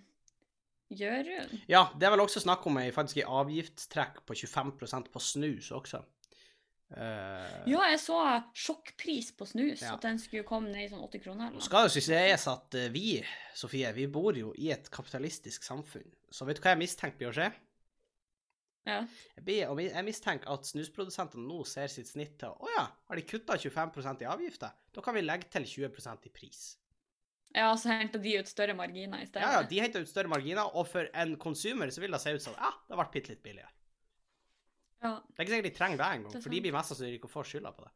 [0.89, 1.53] Jørund.
[1.69, 5.69] ja, det er vel også snakk om ei faktisk ei avgiftstrekk på 25% på snus
[5.77, 6.01] også.
[6.97, 8.17] Eh, Ja, jeg så
[8.57, 9.95] sjokkpris på snus, Ja.
[9.95, 12.75] at den skulle komme ned i sånn 80 kroner eller Nå skal jo sies at
[12.75, 13.23] eh, vi,
[13.55, 16.09] Sofie, vi bor jo i et kapitalistisk samfunn.
[16.33, 17.51] Så vet du hva jeg mistenker blir å skje?
[18.89, 19.03] Ja.
[19.45, 24.23] Jeg mistenker at snusprodusentene nå ser sitt snitt til Å ja, har de kutta 25%
[24.25, 24.73] i avgifter?
[24.95, 26.77] Da kan vi legge til 20% i pris.
[27.55, 29.43] ja, så henter de ut større marginer i stedet.
[29.43, 32.33] Ja, ja, de henter ut større marginer, og for en konsumer så vil det se
[32.33, 33.69] ut som ja, det ble bitte litt billigere.
[35.03, 35.15] Ja.
[35.23, 37.35] Det er ikke sikkert de trenger det engang, for de blir mest sannsynlig ikke å
[37.37, 37.93] få skylda på det.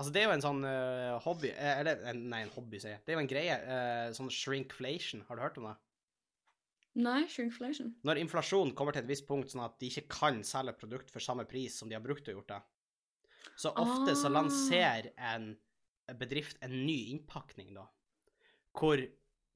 [0.00, 3.02] Altså, det er jo en sånn uh, hobby eh, Eller nei, en hobby, sier jeg.
[3.04, 3.56] Det er jo en greie.
[3.66, 5.24] Uh, sånn shrinkflation.
[5.28, 5.76] Har du hørt om det?
[7.02, 7.92] Nei, shrinkflation.
[8.06, 11.22] Når inflasjonen kommer til et visst punkt, sånn at de ikke kan selge produkt for
[11.22, 12.60] samme pris som de har brukt og gjort det,
[13.60, 14.34] så ofte så Ah.
[14.40, 15.52] lanserer en
[16.18, 17.86] bedrift en ny innpakning, da,
[18.74, 19.02] hvor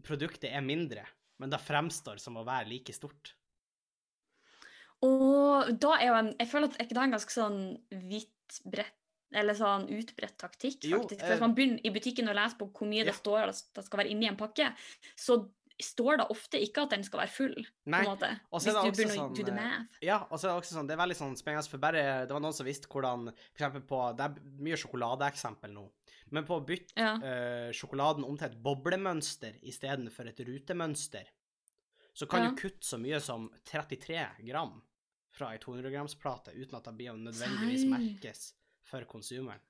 [0.07, 1.03] produktet er mindre,
[1.39, 3.35] men det fremstår som å være like stort.
[5.05, 7.59] Og da er jo en Jeg føler at er ikke det en ganske sånn
[8.09, 9.01] hvitt bredt
[9.35, 11.23] eller sånn utbredt taktikk, Jo, faktisk.
[11.25, 13.09] eh, Hvis man begynner i butikken å lese på hvor mye ja.
[13.09, 14.69] det står at det skal være inni en pakke,
[15.19, 15.41] så
[15.83, 17.57] står det ofte ikke at den skal være full.
[17.91, 18.05] Nei.
[18.05, 18.29] på en måte.
[18.53, 19.99] Og Hvis er det du også sånn, å do the eh, math.
[20.07, 22.37] Ja, og så er det også sånn, det er veldig sånn spennende, for bare, det
[22.37, 23.27] var noen som visste hvordan,
[23.59, 24.39] for på, det er
[24.69, 25.85] mye sjokoladeeksempel nå,
[26.31, 27.17] men på å bytte Ja.
[27.19, 31.27] uh, sjokoladen om til et boblemønster i stedet for et rutemønster,
[32.15, 32.51] så kan Ja.
[32.55, 34.81] du kutte så mye som 33 gram
[35.35, 38.53] fra ei 200 grams plate, uten at det blir nødvendigvis merkes
[38.87, 39.63] for konsumeren.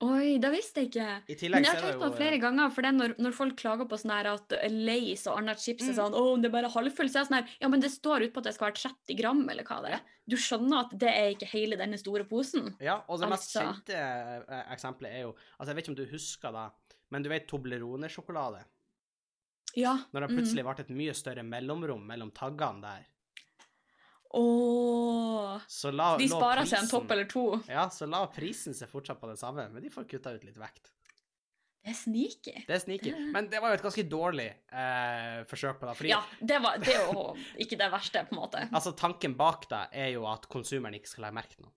[0.00, 1.06] Oi, det visste jeg ikke.
[1.52, 3.56] Men jeg har er tenkt på det flere ganger, for det er når, når folk
[3.60, 5.98] klager på sånn her at Lace og annet chips er Mm.
[5.98, 7.10] sånn Å, det er bare halvfull.
[7.12, 9.18] Så er jeg sånn her Ja, men det står utpå at det skal være 30
[9.20, 10.00] gram, eller hva det er.
[10.26, 12.72] Du skjønner at det er ikke hele denne store posen.
[12.80, 13.60] Ja, og det mest Altså.
[13.60, 16.66] kjente eh, eksempelet er jo Altså, jeg vet ikke om du husker det,
[17.10, 18.64] men du vet Toblerone-sjokolade?
[19.76, 19.98] Ja.
[20.14, 23.04] Når det plutselig ble et mye større mellomrom mellom taggene der,
[25.70, 27.44] Så la, De sparer sparer seg en topp eller to.
[27.70, 30.58] Ja, så la prisen seg fortsatt på det samme, men de får kutta ut litt
[30.60, 30.92] vekt.
[31.80, 32.54] Det er sneaky.
[32.68, 33.12] Det er sneaky.
[33.32, 35.94] Men det var jo et ganske dårlig eh, forsøk på det.
[35.96, 37.22] Fordi Ja, det, var, det er jo
[37.64, 38.64] ikke det verste, på en måte.
[38.76, 41.72] altså, tanken bak det er jo at konsumeren ikke skal ha til noe.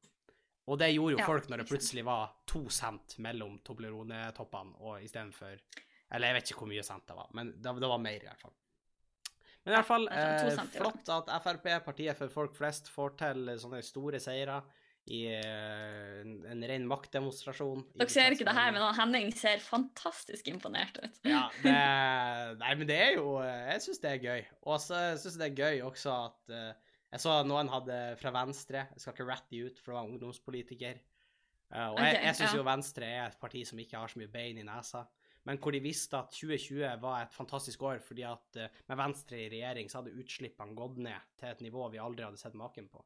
[0.68, 5.02] Og det gjorde jo Ja, folk når det plutselig var to cent mellom Toblerone-toppene og
[5.04, 8.20] istedenfor Eller jeg vet ikke hvor mye cent det var, men det, det var mer,
[8.24, 8.54] i hvert fall.
[9.64, 13.52] Men i hvert fall jeg eh, flott at Frp, partiet for folk flest, får til
[13.62, 14.60] sånne store seire
[15.12, 17.84] i eh, en, en ren maktdemonstrasjon.
[18.00, 21.20] Dere ser ikke det her, men Henning ser fantastisk imponert ut.
[21.28, 21.76] Ja, det
[22.60, 24.46] Nei, men det er jo Jeg syns det er gøy.
[24.68, 28.36] Og så syns jeg det er gøy også at eh, Jeg så noen hadde fra
[28.36, 31.02] Venstre Jeg skal ikke ratte de ut, for det var ungdomspolitiker.
[31.74, 32.58] Uh, og jeg, Ok, jeg syns ja.
[32.60, 35.08] jo Venstre er et parti som ikke har så mye bein i nesa.
[35.46, 39.42] Men hvor de visste at 2020 var et fantastisk år fordi at eh, med Venstre
[39.44, 42.88] i regjering så hadde utslippene gått ned til et nivå vi aldri hadde sett maken
[42.88, 43.02] på.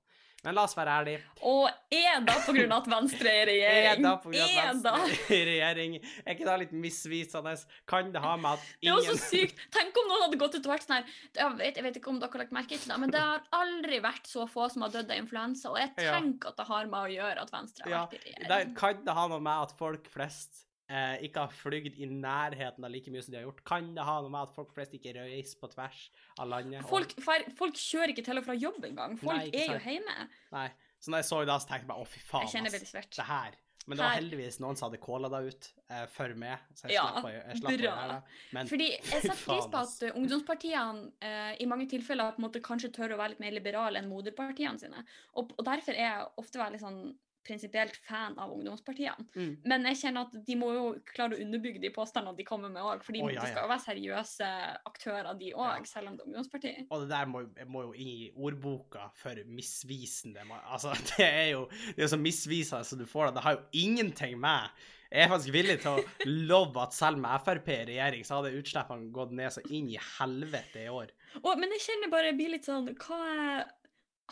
[0.46, 1.22] Men la oss være ærlige.
[1.50, 4.04] Og er det på grunn av at Venstre er i Er regjering?
[4.06, 4.84] da på grunn av Er at?
[4.86, 5.96] Venstre er i regjering?
[5.98, 7.56] Er ikke det litt misvisende?
[7.90, 9.64] Kan det ha med at ingen Det er jo så sykt.
[9.74, 11.10] Tenk om noen hadde gått ut og vært sånn her
[11.42, 13.42] jeg vet, jeg vet ikke om dere har lagt merke til det, men det har
[13.64, 16.14] aldri vært så få som har dødd av influensa, og jeg Ja.
[16.20, 18.76] tenker at det har med å gjøre at Venstre har vært i Det regjering.
[18.78, 22.92] kan det ha noe med at folk flest eh, ikke har flygd i nærheten av
[22.94, 23.64] like mye som de har gjort?
[23.68, 26.02] Kan det ha noe med at folk flest ikke reiser på tvers
[26.40, 26.84] av landet?
[26.84, 27.16] Og- Folk,
[27.58, 29.18] folk kjører ikke til og fra jobb engang.
[29.20, 30.28] Folk Nei, er jo hjemme.
[30.52, 30.68] Nei.
[31.00, 32.92] Så når jeg så det, så tenkte jeg bare å, fy faen, Jeg ass.
[32.92, 33.16] svært.
[33.16, 33.58] Det her.
[33.88, 36.98] Men det var heldigvis noen som hadde calla deg ut eh, for meg, så jeg
[36.98, 37.92] Ja, slapp jeg, jeg slapp bra.
[37.96, 38.18] Her, da.
[38.58, 42.48] Men Fordi jeg setter pris på at uh, ungdomspartiene eh, i mange tilfeller på en
[42.50, 45.06] måte kanskje tør å være litt mer liberale enn moderpartiene sine.
[45.40, 47.00] Og, og derfor er jeg ofte veldig sånn
[47.48, 49.28] prinsipielt fan av ungdomspartiene.
[49.36, 49.54] Mm.
[49.68, 52.84] Men jeg kjenner at de må jo klare å underbygge de påstandene de kommer med
[52.84, 53.06] òg.
[53.06, 54.52] fordi oh, ja, de skal jo være seriøse
[54.92, 56.74] aktører, de òg, selv om det er ungdomsparti.
[56.90, 60.44] Og det der må, må jo inn i ordboka for misvisende.
[60.60, 63.40] Altså, det er jo det er så misvisende som du får det.
[63.40, 66.02] Det har jo ingenting med Jeg er faktisk villig til å
[66.52, 70.02] love at selv med Frp i regjering, så hadde utslippene gått ned så inn i
[70.18, 71.14] helvete i år.
[71.46, 73.66] Og, men jeg kjenner bare jeg blir litt sånn Hva er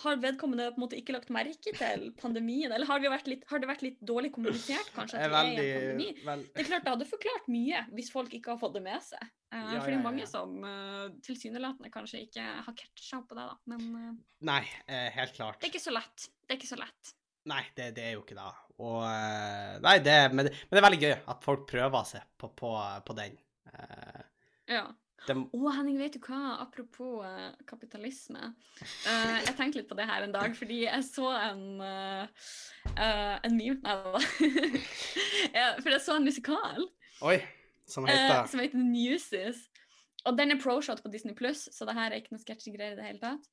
[0.03, 3.43] har vedkommende på en måte ikke lagt merke til pandemien, eller har det vært litt,
[3.47, 5.21] har det vært litt dårlig kommunisert, kanskje?
[5.23, 6.07] At veldig, vi er en pandemi?
[6.11, 8.83] veldig vel, Det er klart det hadde forklart mye hvis folk ikke har fått det
[8.83, 9.23] med seg.
[9.55, 10.27] Eh, Ja, for det er mange ja.
[10.27, 13.55] som uh, tilsynelatende kanskje ikke har catcha opp på det, da.
[13.71, 14.11] Men uh,
[14.51, 14.61] Nei,
[15.15, 15.61] helt klart.
[15.61, 16.27] det er ikke så lett.
[16.43, 17.13] Det er ikke så lett.
[17.45, 18.51] Nei, det, det er jo ikke det.
[18.81, 18.99] Og
[19.85, 22.71] Nei, det, men, det- men det er veldig gøy at folk prøver seg på, på,
[23.05, 23.37] på den.
[24.67, 24.87] Ja.
[25.33, 26.57] Å, Henning, vet du hva?
[26.61, 28.51] Apropos uh, kapitalisme.
[29.05, 32.45] Uh, jeg tenkte litt på det her en dag, fordi jeg så en uh,
[32.95, 34.21] En meme Nei da.
[35.81, 36.85] for jeg så en musikal
[37.25, 37.39] oi,
[37.89, 39.65] som heter som heter Newsies.
[40.25, 42.95] Og den er pro-shot på Disney Pluss, så det her er ikke noe sketsjy greier
[42.95, 43.49] i det hele tatt.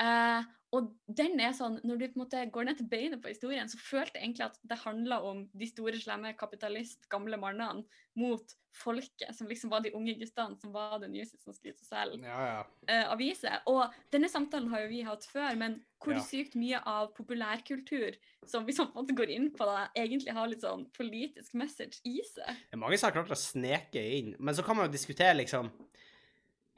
[0.00, 3.32] Eh, og den er sånn, når du på en måte går ned til beinet på
[3.32, 7.82] historien, så følte jeg egentlig at det handla om de store, slemme kapitalist, gamle mannene
[8.20, 11.82] mot folket, som liksom var de unge guttene som var det nye som skulle ut
[11.82, 12.60] og selge Ja, ja.
[12.86, 13.58] eh, aviser.
[13.66, 16.22] Og denne samtalen har jo vi hatt før, men hvor Ja.
[16.22, 18.14] sykt mye av populærkultur
[18.46, 21.58] som vi sånn på en måte går inn på, da, egentlig har litt sånn politisk
[21.58, 22.46] message i seg.
[22.70, 25.34] Det er mange som har klart å sneke inn, men så kan man jo diskutere
[25.42, 25.66] liksom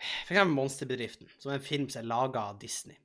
[0.01, 2.97] eksempel Monsterbedriften, som er en film som er laga av Disney.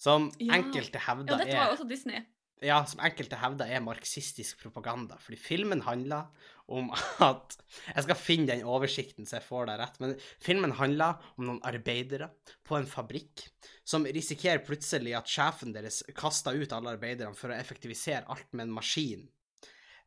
[0.00, 0.56] Som Ja.
[0.56, 2.22] enkelte Ja, hevder dette var jo er også Disney.
[2.60, 5.16] Ja, som enkelte hevder er marxistisk propaganda.
[5.20, 6.28] Fordi filmen handler
[6.68, 6.90] om
[7.24, 7.56] at
[7.94, 10.00] Jeg skal finne den oversikten så jeg får det rett.
[10.00, 12.30] Men filmen handler om noen arbeidere
[12.64, 13.46] på en fabrikk
[13.84, 18.68] som risikerer plutselig at sjefen deres kaster ut alle arbeiderne for å effektivisere alt med
[18.68, 19.28] en maskin.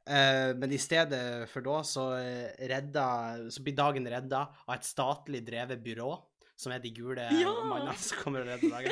[0.06, 4.88] Eh, men i stedet for da så, eh, redda, så blir dagen redda av et
[4.88, 6.12] statlig drevet byrå
[6.56, 7.52] som er de gule Ja!
[7.68, 8.92] mannene som kommer og redder dagen.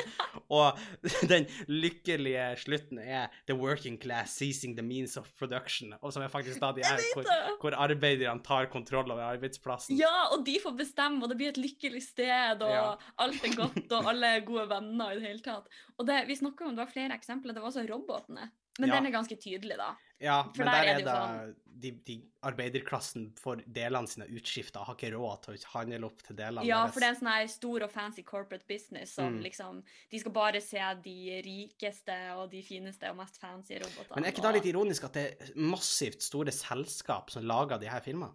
[0.52, 0.78] Og
[1.32, 6.28] den lykkelige slutten er 'The working class seizing the means of production', og som er
[6.32, 7.28] faktisk da de er hvor,
[7.60, 9.96] hvor arbeiderne tar kontroll over arbeidsplassen.
[9.98, 12.94] Ja, og de får bestemme, og det blir et lykkelig sted, og Ja.
[13.18, 15.68] alt er godt, og alle er gode venner i det hele tatt.
[15.98, 18.50] Og det, vi snakka om det var flere eksempler, det var også robotene.
[18.78, 18.96] Men Ja.
[18.96, 19.90] den er ganske tydelig, da.
[20.22, 22.14] Ja, For men der der er det sånn- de, de
[22.46, 26.82] arbeiderklassen får delene sine utskifta, har ikke råd til å handle opp til delene Ja,
[26.84, 26.92] deres.
[26.94, 29.42] for det er en sånn her stor og fancy corporate business som Mm.
[29.42, 34.14] liksom De skal bare se de rikeste og de fineste og mest fancy robotene.
[34.14, 37.88] Men er ikke det litt ironisk at det er massivt store selskap som lager de
[37.88, 38.32] her filmene?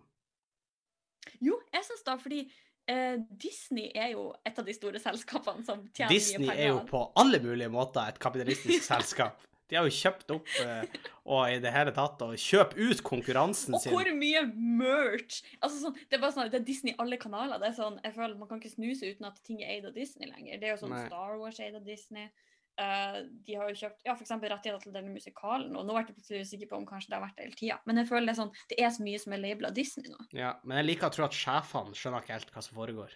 [1.41, 2.41] Jo, jeg syns da, fordi
[2.89, 6.55] eh, Disney er jo et av de store selskapene som tjener Disney mye penger.
[6.55, 9.39] Disney er jo på alle mulige måter et kapitalistisk selskap.
[9.69, 10.83] De har jo kjøpt opp uh,
[11.27, 13.91] og i det hele tatt og kjøpt ut konkurransen Og sin.
[13.91, 15.41] hvor mye merch!
[15.59, 17.59] Altså sånn, Det er bare sånn, det er Disney i alle kanaler.
[17.59, 19.95] det er sånn, jeg føler Man kan ikke snuse uten at ting er eid av
[19.97, 20.59] Disney lenger.
[20.61, 21.05] Det er jo sånn Nei.
[21.09, 22.29] Star Wars eid av Disney.
[22.77, 25.71] Uh, de har jo kjøpt ja, eksempel rettigheter til denne musikalen.
[25.75, 27.77] og Nå ble jeg plutselig usikker på om kanskje det har vært det hele tida.
[27.89, 30.27] Men jeg føler det er sånn, det er så mye som er labela Disney nå.
[30.37, 33.15] Ja, men jeg liker å tro at sjefene skjønner ikke helt hva som foregår.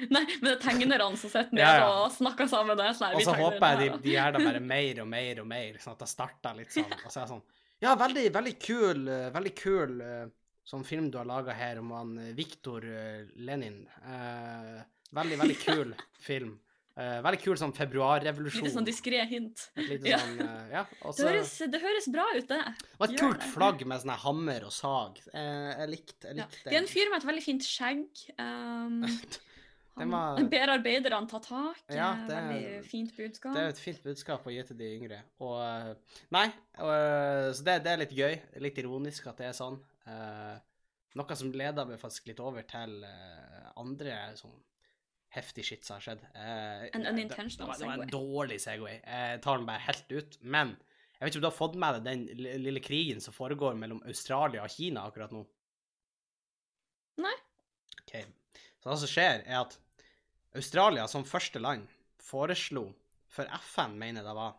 [0.00, 1.88] Nei, men det er tegnerne som sitter nede Ja, ja.
[2.04, 2.78] og snakker sammen.
[2.80, 5.92] Og så håper jeg de, de gjør det bare mer og mer og mer, sånn
[5.98, 6.94] at det starter litt sånn.
[7.04, 7.42] Og så er jeg sånn
[7.84, 10.24] Ja, veldig, veldig kul, eh, veldig kul eh,
[10.64, 12.84] sånn film du har laga her om han eh, Viktor
[13.36, 13.82] Lenin.
[14.06, 14.80] Eh,
[15.16, 16.58] veldig, veldig kul film.
[17.00, 18.64] Eh, veldig kul sånn februarrevolusjon.
[18.66, 19.68] Litt sånn diskré hint.
[19.78, 20.18] Litt Ja.
[20.20, 20.40] sånn
[20.72, 20.82] Ja.
[21.08, 22.60] Og Det høres, det høres bra ut, det.
[22.98, 25.20] og et kult flagg med sånn hammer og sag.
[25.32, 26.48] Eh, jeg likte jeg Ja.
[26.50, 26.64] det.
[26.64, 28.08] Det er en fyr med et veldig fint skjegg.
[28.40, 29.04] Um,
[30.08, 31.82] var- ber arbeiderne ta tak.
[31.88, 33.54] Ja, eh, det er- Veldig fint budskap.
[33.54, 35.22] Det er et fint budskap å gi til de yngre.
[35.40, 35.94] Og eh,
[36.30, 36.46] Nei,
[36.78, 38.40] og, så det, det er litt gøy.
[38.60, 39.80] Litt ironisk at det er sånn.
[40.06, 40.58] Uh,
[41.14, 44.56] noe som leder meg faktisk litt over til uh, andre sånn
[45.34, 46.22] heftig shit som har skjedd.
[46.34, 47.78] Eh, En unintentional segway.
[47.78, 48.96] det var en dårlig Segway.
[49.04, 50.38] Jeg tar den bare helt ut.
[50.42, 53.76] Men jeg vet ikke om du har fått med deg den lille krigen som foregår
[53.78, 55.44] mellom Australia og Kina akkurat nå?
[57.20, 57.36] Nei.
[58.02, 58.24] Okay.
[58.80, 59.76] Så det som skjer, er at
[60.56, 61.86] Australia som første land
[62.20, 62.88] foreslo,
[63.30, 64.56] for FN mener det var,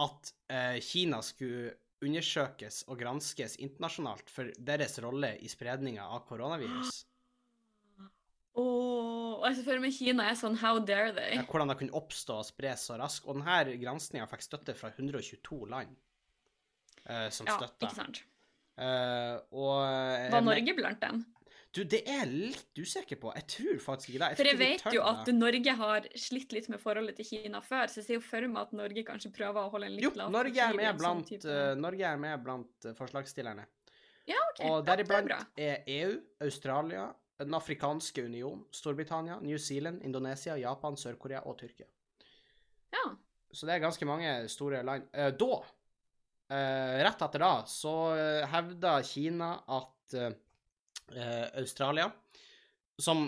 [0.00, 7.02] at eh, Kina skulle undersøkes og granskes internasjonalt for deres rolle i spredninga av koronavirus.
[9.46, 11.36] Jeg ser for meg Kina er sånn How dare they?
[11.36, 13.26] Ja, hvordan det kunne oppstå og spres så raskt.
[13.28, 15.92] Og denne granskinga fikk støtte fra 122 land
[17.04, 17.84] eh, som Ja, støtta.
[17.84, 18.22] ikke sant.
[18.80, 21.20] Eh, og eh, Var Norge blant dem?
[21.76, 23.30] Du, det er jeg litt usikker på.
[23.36, 24.36] Jeg tror faktisk ikke det.
[24.38, 28.00] For jeg vet jo at Norge har slitt litt med forholdet til Kina før, så
[28.00, 30.32] jeg ser jo for meg at Norge kanskje prøver å holde en litt Jo, lav
[30.32, 33.66] Norge er med en sånn blant, type- eh, Norge er med blant eh, forslagsstillerne.
[34.26, 34.62] Ja, OK.
[34.64, 35.36] Og ja, er
[35.66, 36.16] er EU,
[36.48, 41.84] Australia, Den afrikanske union, Storbritannia, New Zealand, Indonesia, Japan, Sør-Korea og Tyrkia.
[42.96, 43.10] Ja.
[43.52, 45.04] Så det er ganske mange store land.
[45.12, 50.16] Uh, da, uh, rett etter da, så uh, hevda Kina at
[51.14, 52.10] eh, Australia,
[52.98, 53.26] som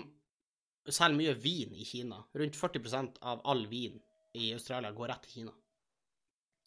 [0.89, 3.99] selger mye vin i Kina, rundt 40% av all vin
[4.33, 5.55] i Australia går rett til Kina.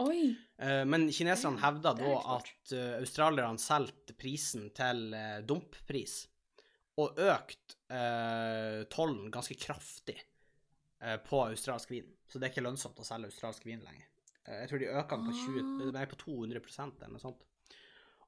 [0.03, 0.35] Oi.
[0.59, 6.23] Eh, men kineserne hevda da at uh, australierne solgte prisen til uh, dumppris,
[7.01, 10.19] og økt uh, tollen ganske kraftig
[11.03, 12.09] uh, på australsk vin.
[12.29, 14.09] Så det er ikke lønnsomt å selge australsk vin lenger.
[14.43, 16.07] Jeg tror de øker den på, 20, Ah.
[16.11, 17.45] på 200 eller noe sånt.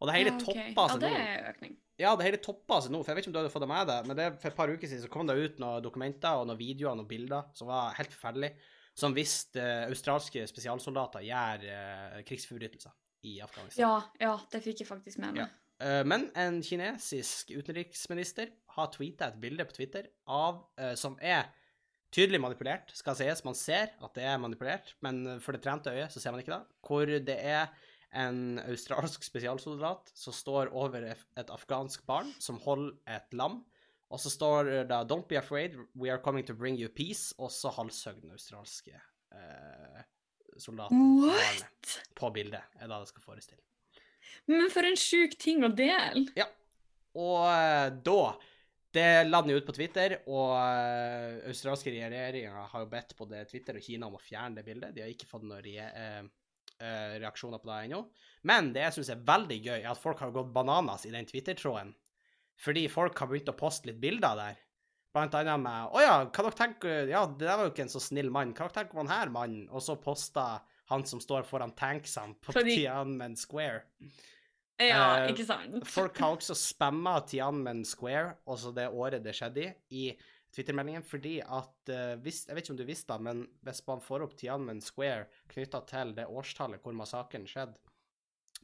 [0.01, 0.45] Og det hele Ja, okay.
[0.75, 1.23] toppa Ja, seg det nå.
[1.23, 1.75] er økning.
[2.03, 3.71] Ja, det hele toppa seg nå, for jeg vet ikke om du hadde fått det
[3.71, 6.41] med deg, men det, for et par uker siden så kom det ut noen dokumenter
[6.41, 8.57] og noen videoer og noen bilder som var helt forferdelige,
[8.99, 12.93] som viste eh, australske spesialsoldater gjør uh, krigsforbrytelser
[13.27, 13.81] i Afghanistan.
[13.83, 15.47] Ja, ja, det fikk jeg faktisk med meg.
[15.47, 16.03] Ja.
[16.07, 21.49] men en kinesisk utenriksminister har tweeta et bilde på Twitter av, eh, som er
[22.15, 23.43] tydelig manipulert, skal sies.
[23.47, 26.55] Man ser at det er manipulert, men for det trente øyet så ser man ikke
[26.55, 26.63] det.
[26.87, 27.73] Hvor det er
[28.15, 33.63] en australsk spesialsoldat som står over et afghansk barn som holder et lam.
[34.15, 37.51] Og så står det 'Don't be afraid, we are coming to bring you peace', og
[37.51, 38.95] så halshøgg den australske
[39.35, 40.03] eh,
[40.59, 42.01] soldaten What?!
[42.15, 43.63] på bildet, er det det skal forestille.
[44.47, 46.29] Men for en sjuk ting å dele!
[46.37, 46.47] Ja.
[47.15, 48.35] Og eh, da
[48.95, 53.75] Det lander jo ut på Twitter, og eh, australske regjeringer har jo bedt både Twitter
[53.75, 54.95] og Kina om å fjerne det bildet.
[54.95, 55.89] De har ikke fått noen re
[56.85, 58.03] eh, reaksjoner på det ennå.
[58.45, 61.27] Men det jeg syns er veldig gøy, er at folk har gått bananas i den
[61.29, 61.95] Twitter-tråden.
[62.61, 64.61] Fordi folk har begynt å poste litt bilder der.
[65.15, 67.93] Blant annet med 'Å ja, hva dere tenker Ja, det der var jo ikke en
[67.93, 68.53] så snill mann.
[68.53, 72.35] Hva dere tenker om han her mannen?' Og så posta han som står foran tanksene
[72.43, 73.83] på Fordi- Tiananmen Square.
[74.81, 75.87] Ja, Eh, ikke sant?
[75.87, 79.75] Folk har også spamma Tiananmen Square, altså det året det skjedde i,
[80.11, 80.17] i
[80.55, 84.03] Twitter-meldingen, fordi at eh, hvis, Jeg vet ikke om du visste det, men hvis man
[84.05, 87.79] får opp Tianmen Square knytta til det årstallet hvor massakren skjedde,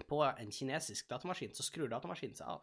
[0.09, 2.63] på en kinesisk datamaskin, så skrur datamaskinen seg av.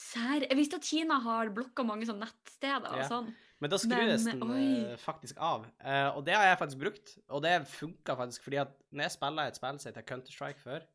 [0.00, 0.46] Serr?
[0.46, 3.08] Jeg visste at Kina har blokka mange sånne nettsteder og Ja.
[3.10, 3.32] sånn.
[3.60, 4.92] Men da skrus den oi.
[4.92, 5.66] eh, faktisk av.
[5.84, 9.16] Uh, og det har jeg faktisk brukt, og det funka faktisk fordi at når jeg
[9.18, 10.86] spiller et spill som heter Counter-Strike før,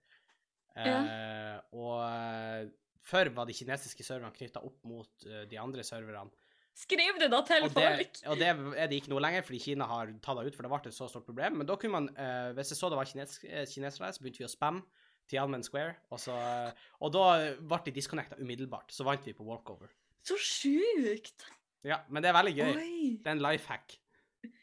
[0.75, 2.71] eh, og eh,
[3.05, 6.31] før var de kinesiske serverne knytta opp mot uh, de andre serverne.
[6.75, 8.17] Skriv det da til Og det, folk!
[8.27, 10.71] og det er det ikke nå lenger, fordi Kina har tatt det ut, for det
[10.73, 11.61] ble et så stort problem.
[11.61, 14.43] Men da kunne man, uh, hvis jeg så det var kines, eh, kinesere, så begynte
[14.43, 14.83] vi å spamme
[15.31, 17.23] Tianmen Square, og, så, eh, og da
[17.63, 18.91] ble de disconnecta umiddelbart.
[18.93, 19.87] Så vant vi på walkover.
[20.21, 21.47] Så sjukt!
[21.85, 22.73] Ja, men det er veldig gøy.
[22.75, 23.17] Oi.
[23.23, 23.95] Det er en life hack.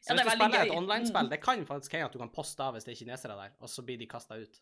[0.03, 1.31] Så Ja, hvis du spiller spiller et online-spill, Mm.
[1.33, 3.68] det kan faktisk hende at du kan poste av hvis det er kinesere der, og
[3.72, 4.61] så blir de kasta ut.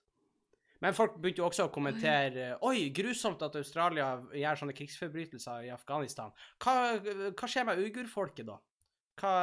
[0.80, 5.74] Men folk begynte jo også å kommentere Oi, grusomt at Australia gjør sånne krigsforbrytelser i
[5.74, 6.32] Afghanistan.
[6.62, 6.74] Hva,
[7.36, 8.56] hva skjer med uigurfolket, da?
[9.20, 9.34] Hva,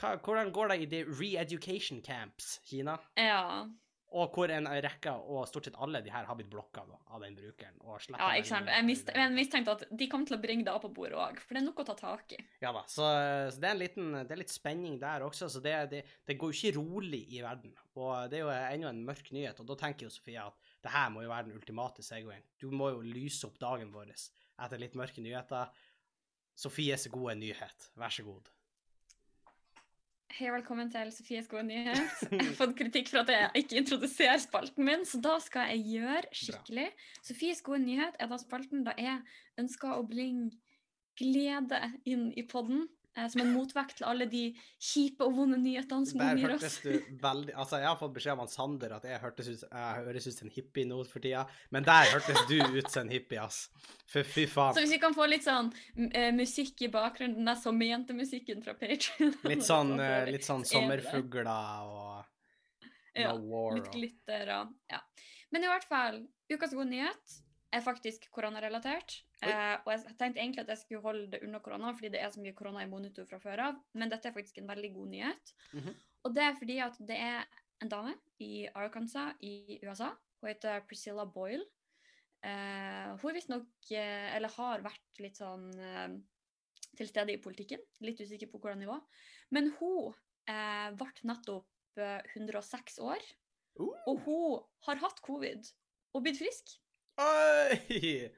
[0.00, 2.98] hva, hvordan går det i de re-education camps, Kina?
[3.20, 3.68] Ja.
[4.12, 7.22] Og hvor en rekke, og stort sett alle de her, har blitt blokka da, av
[7.24, 7.78] den brukeren.
[8.18, 8.68] Ja, ikke sant.
[8.68, 11.40] Jeg mist- jeg mistenkte at de kom til å bringe det opp på bordet òg,
[11.40, 12.40] for det er noe å ta tak i.
[12.60, 13.06] Ja da, så,
[13.54, 16.36] så det er en liten, det er litt spenning der også, så det, det, det
[16.36, 17.72] går jo ikke rolig i verden.
[17.96, 20.92] Og det er jo ennå en mørk nyhet, og da tenker jo Sofia at det
[20.92, 22.44] her må jo være den ultimate segwayen.
[22.60, 25.72] Du må jo lyse opp dagen vår etter litt mørke nyheter.
[26.54, 28.50] Sofies gode nyhet, vær så god.
[30.32, 32.20] Hei og velkommen til Sofies gode nyhet.
[32.32, 35.82] Jeg har fått kritikk for at jeg ikke introduserer spalten min, så da skal jeg
[35.90, 36.86] gjøre skikkelig.
[37.20, 39.18] Sofies gode nyhet er da spalten da jeg
[39.60, 40.48] ønsker å bringe
[41.20, 42.86] glede inn i podden.
[43.12, 44.40] Eh, som en motvekt til alle de
[44.80, 46.78] kjipe og vonde nyhetene som omgir oss.
[46.80, 50.28] du veldig Altså, jeg har fått beskjed av Sander at jeg, hørtes ut, jeg høres
[50.28, 51.42] ut som en hippie nå for tida,
[51.76, 53.66] men der hørtes du ut som en hippie, ass.
[54.08, 54.72] For fy faen.
[54.72, 55.68] Så hvis vi kan få litt sånn
[56.08, 60.72] eh, musikk i bakgrunnen, den der sommerjentemusikken fra Patreon Litt sånn, uh, litt sånn er
[60.72, 65.04] sommerfugler og Ja, no war Litt glitter og Ja.
[65.52, 67.40] Men i hvert fall, ukas gode nyhet
[67.72, 69.18] er faktisk koronarelatert.
[69.42, 72.30] Eh, og jeg tenkte egentlig at jeg skulle holde det under korona, fordi det er
[72.30, 73.78] så mye korona i monitor fra før av.
[73.98, 75.54] Men dette er faktisk en veldig god nyhet.
[75.72, 75.94] Mhm.
[76.22, 77.46] Og det er fordi at det er
[77.82, 80.12] en dame i Arkansas i USA.
[80.40, 81.64] Hun heter Priscilla Boyle.
[82.42, 86.16] Eh, hun visstnok eh, Eller har vært litt sånn eh,
[86.98, 87.82] til stede i politikken.
[88.02, 88.98] Litt usikker på hvordan nivå.
[89.54, 90.12] Men hun
[90.50, 93.22] eh, ble nettopp eh, 106 år.
[93.80, 93.94] Uh.
[94.10, 95.70] Og hun har hatt covid
[96.12, 96.76] og blitt frisk.
[97.22, 98.30] Oi!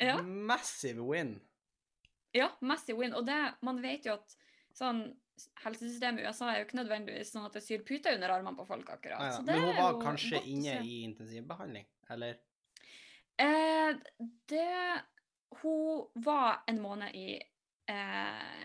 [0.00, 0.16] Ja.
[0.22, 1.36] Massive win.
[2.34, 3.14] Ja, massive win.
[3.14, 4.34] Og det, man vet jo at
[4.74, 5.04] sånn
[5.64, 8.66] Helsesystemet i USA er jo ikke nødvendigvis sånn at det syr puter under armene på
[8.68, 9.18] folk, akkurat.
[9.18, 9.38] Ja, ja.
[9.38, 12.36] Så det Men hun var kanskje inne i intensivbehandling, eller?
[13.42, 13.96] Eh,
[14.50, 15.02] det
[15.62, 17.34] Hun var en måned i
[17.90, 18.64] eh,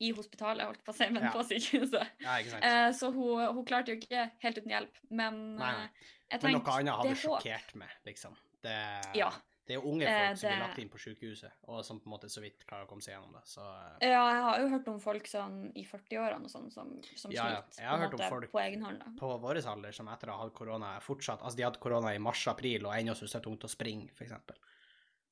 [0.00, 1.30] i hospitalet, holdt på å si, men Ja.
[1.32, 2.08] på sykehuset.
[2.24, 5.00] Eh, så hun, hun klarte jo ikke helt uten hjelp.
[5.10, 5.88] Men Nei, eh,
[6.32, 8.36] jeg Men noe annet hadde er sjokkert meg, liksom.
[8.66, 8.78] Det,
[9.18, 9.30] Ja.
[9.66, 12.06] det er jo unge Eh, folk som blir lagt inn på sykehuset, og som på
[12.06, 13.42] en måte så vidt klarer å komme seg gjennom det.
[13.50, 16.92] Så eh, Ja, jeg har jo hørt om folk sånn i 40-årene og sånn som,
[17.16, 17.62] som Ja, ja.
[17.78, 18.98] Jeg har hørt om folk på egen hånd.
[19.02, 19.10] da.
[19.18, 22.14] på vår alder som etter å ha hatt korona, er fortsatt Altså, de hadde korona
[22.14, 24.32] i mars-april og ennå syns det er tungt å springe, f.eks.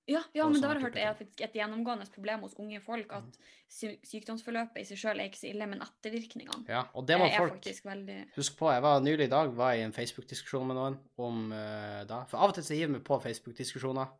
[0.06, 3.12] Ja, ja men det har jeg hørt er faktisk et gjennomgående problem hos unge folk
[3.16, 3.38] at
[3.72, 7.40] sykdomsforløpet i seg sjøl er ikke så ille, men ettervirkningene Ja, og det var er
[7.40, 10.78] folk veldig Husk på, jeg var nylig i dag var jeg i en Facebook-diskusjon med
[10.78, 12.20] noen om uh, da.
[12.28, 14.12] For av og til så hiver vi på Facebook-diskusjoner.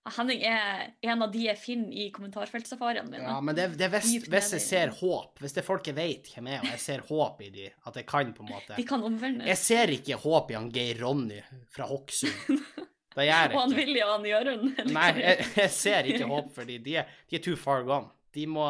[0.00, 3.24] Ja, Henning er en av de jeg finner i kommentarfeltsafariene mine.
[3.28, 6.30] Ja, men det, det hvis, hvis jeg ser håp, hvis det er folk jeg vet
[6.32, 8.86] hvem er, og jeg ser håp i de, at jeg kan på en måte De
[8.88, 9.46] kan omvendes.
[9.52, 12.64] Jeg ser ikke håp i han Geir Ronny fra Hokksund.
[13.10, 13.80] Det gjør Og han jeg ikke.
[13.80, 14.64] Willy og han Jørund.
[14.70, 14.94] Liksom.
[14.94, 18.10] Nei, jeg, jeg ser ikke håp, fordi de er, de er too far gone.
[18.36, 18.66] De må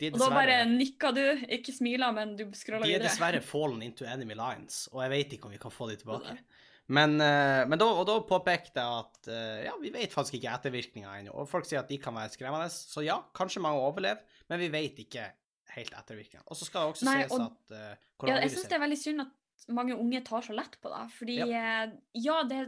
[0.00, 3.42] De er Og da bare nikka du, ikke smila, men du scrolla de er dessverre
[3.44, 6.38] fallen into enemy lines, og jeg vet ikke om vi kan få de tilbake.
[6.90, 10.54] Men, eh, men da, og da påpekte jeg at eh, ja, vi vet faktisk ikke
[10.56, 11.34] ettervirkninger ennå.
[11.38, 14.70] Og folk sier at de kan være skremmende, så ja, kanskje mange overlever, men vi
[14.72, 15.28] vet ikke
[15.76, 16.48] helt ettervirkningene.
[16.50, 18.82] Og så skal det også Nei, sies og- at uh, Ja, jeg syns det er
[18.82, 21.04] veldig synd at mange unge tar så lett på det.
[21.14, 22.64] Fordi ja, ja det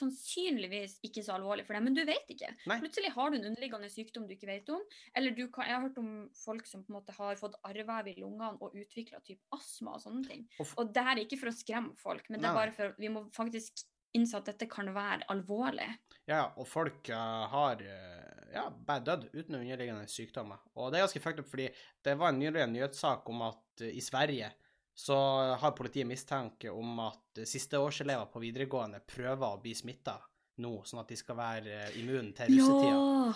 [0.00, 2.50] sannsynligvis ikke så alvorlig for deg, men du vet ikke.
[2.70, 2.78] Nei.
[2.82, 4.82] Plutselig har du en underliggende sykdom du ikke vet om.
[5.16, 8.12] Eller du kan, jeg har hørt om folk som på en måte har fått arrvev
[8.12, 9.22] i lungene og utvikla
[9.54, 10.46] astma og sånne ting.
[10.58, 12.96] Og Og det her er ikke for å skremme folk, men det er bare for
[12.98, 13.84] vi må faktisk
[14.14, 15.88] innse at dette kan være alvorlig.
[16.30, 20.62] Ja, og folk uh, har eh, ja, bare dødd uten underliggende sykdommer.
[20.78, 21.66] Og det er ganske fucked up, fordi
[22.06, 24.52] det var en nylig en nyhetssak om at uh, i Sverige
[24.94, 25.16] så
[25.58, 30.20] har politiet mistanke om at sisteårselever på videregående prøver å bli smitta
[30.62, 32.92] nå, sånn at de skal være eh, immune til russetida.
[32.94, 33.32] Ja!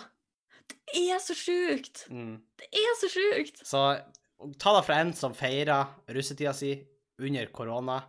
[0.69, 2.05] Det er så sjukt!
[2.13, 2.37] Mm.
[2.59, 3.59] Det er så sjukt!
[3.67, 3.81] Så
[4.61, 6.71] ta det fra en som feira russetida si
[7.19, 7.99] under korona.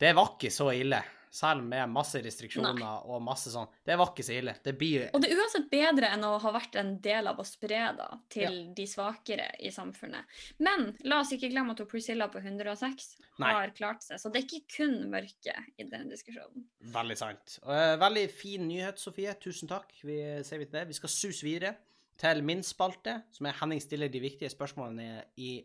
[0.00, 1.00] Det var ikke så ille,
[1.30, 3.68] selv med masse restriksjoner og masse sånn.
[3.86, 4.54] Det var ikke så ille.
[4.64, 7.46] Det blir Og det er uansett bedre enn å ha vært en del av å
[7.46, 10.40] spre da, til de svakere i samfunnet.
[10.58, 13.52] Men la oss ikke glemme at Priscilla på 106 Nei.
[13.52, 14.18] har klart seg.
[14.20, 16.66] Så det er ikke kun mørke i den diskusjonen.
[16.94, 17.60] Veldig sant.
[17.62, 19.36] Eh, veldig fin nyhet, Sofie.
[19.40, 19.94] Tusen takk.
[20.02, 20.88] Vi ser vi til det.
[20.90, 21.76] Vi skal suse videre
[22.20, 25.60] til min spalte, som er Henning stiller de viktige spørsmålene i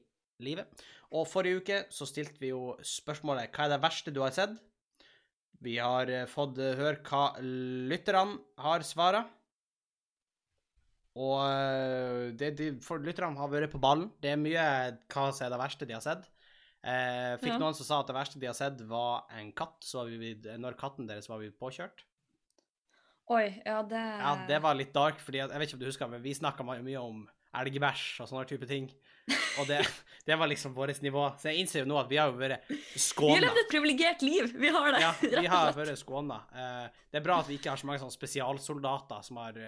[0.46, 0.86] livet.
[1.16, 4.56] Og forrige uke så stilte vi jo spørsmålet Hva er det verste du har sett?
[5.64, 9.24] Vi har eh, fått eh, høre hva lytterne har svara.
[11.16, 14.10] Og eh, det, de, for lytterne har vært på ballen.
[14.22, 14.66] Det er mye
[15.12, 16.28] hva som er det verste de har sett.
[16.86, 17.62] Eh, fikk Ja.
[17.62, 19.80] noen som sa at det verste de har sett, var en katt.
[19.86, 22.04] Så vi, når katten deres var vi påkjørt.
[23.34, 26.10] Oi, ja, det Ja, det var litt dark, fordi jeg vet ikke om du husker,
[26.12, 27.24] men vi snakka mye om
[27.58, 28.92] elgbæsj og sånne type ting.
[29.60, 29.80] Og det,
[30.28, 31.26] det var liksom vårt nivå.
[31.42, 33.34] Så jeg innser jo nå at vi har jo vært skåna.
[33.34, 34.50] Vi har levd et privilegert liv!
[34.54, 35.04] Vi har det.
[35.04, 35.12] Ja,
[35.42, 36.44] vi har vært skåna.
[36.54, 39.62] Eh, det er bra at vi ikke har så mange sånne spesialsoldater som har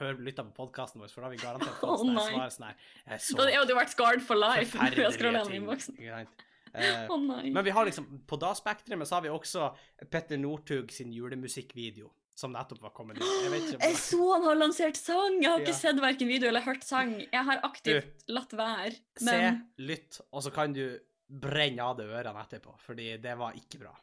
[0.00, 2.80] hør, lytta på podkasten vår, for da har vi garantert fått oh, svar sånn her
[3.06, 4.74] eh, Så Da hadde du vært scarred for life.
[4.78, 5.70] forferdelige ting.
[6.00, 6.50] Uh?
[6.74, 7.52] Eh, Å nei.
[7.54, 9.70] men vi har liksom, på da spekteret så har vi også
[10.10, 13.24] Petter Northug sin julemusikkvideo, som nettopp var kommet ut.
[13.24, 15.40] Jeg ikke om Jeg så han har lansert sang!
[15.42, 15.80] Jeg har ikke Ja.
[15.80, 17.14] sett verken video eller hørt sang.
[17.20, 18.96] Jeg har aktivt latt være.
[19.22, 19.36] Se,
[19.78, 23.94] lytt, og så kan du brenne av deg ørene etterpå, fordi det var ikke bra.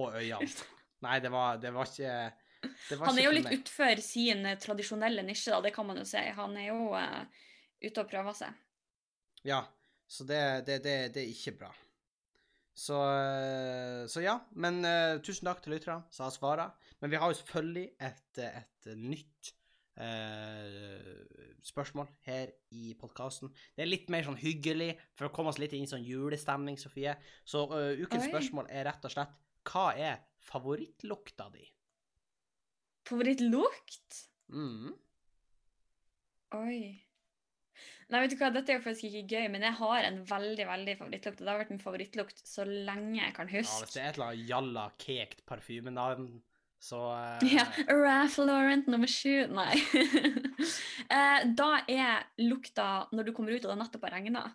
[0.00, 0.48] Og øynene.
[1.02, 2.32] Nei, det var, det var ikke
[2.62, 5.98] det var han er jo litt utfor sin eh, tradisjonelle nisje, da, det kan man
[5.98, 6.20] jo si.
[6.36, 7.24] Han er jo uh,
[7.82, 8.60] ute og prøver seg.
[9.42, 9.64] Ja,
[10.06, 11.72] så det, det, det, det er ikke bra.
[12.72, 16.68] Så, eh, så ja, men uh, tusen takk til lytterne som har svara.
[17.02, 19.52] Men vi har jo selvfølgelig et, et nytt
[20.00, 23.52] uh, spørsmål her i podkasten.
[23.76, 26.80] Det er litt mer sånn hyggelig, for å komme oss litt inn i sånn julestemning,
[26.80, 27.14] Sofie.
[27.44, 28.32] Så uh, ukens Oi.
[28.32, 31.68] spørsmål er rett og slett hva er favorittlukta di?
[33.06, 34.24] Favorittlukt?
[34.54, 34.92] Mm.
[36.56, 36.80] Oi.
[38.12, 40.64] Nei, vet du hva, dette er jo faktisk ikke gøy, men jeg har en veldig
[40.68, 41.38] veldig favorittlukt.
[41.40, 43.72] og Det har vært min favorittlukt så lenge jeg kan huske.
[43.72, 46.26] Ja, hvis det er et eller annet jalla kekt parfymenavn,
[46.82, 47.46] så uh...
[47.56, 49.46] Ja, Raff Laurent nummer sju.
[49.52, 49.72] Nei.
[51.12, 54.46] Eh, da er lukta når du kommer ut og det nettopp har regna.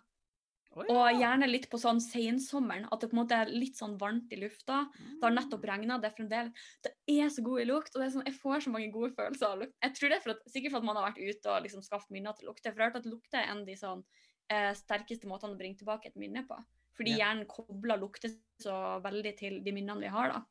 [0.78, 3.96] Å, Og gjerne litt på sånn sensommeren, at det på en måte er litt sånn
[3.98, 4.84] varmt i lufta.
[4.94, 6.52] Det har nettopp regna, det er fremdeles
[6.84, 9.12] Det er så god i lukt, og det er sånn, jeg får så mange gode
[9.16, 9.74] følelser av lukt.
[9.82, 11.82] Jeg tror det er for at, sikkert for at man har vært ute og liksom
[11.86, 12.72] skaffet minner til lukter.
[12.72, 14.04] For jeg har hørt at lukt er en av de sånn
[14.50, 16.58] eh, sterkeste måtene å bringe tilbake et minne på.
[16.98, 17.26] Fordi Ja.
[17.28, 20.44] hjernen kobler lukter så veldig til de minnene vi har, da.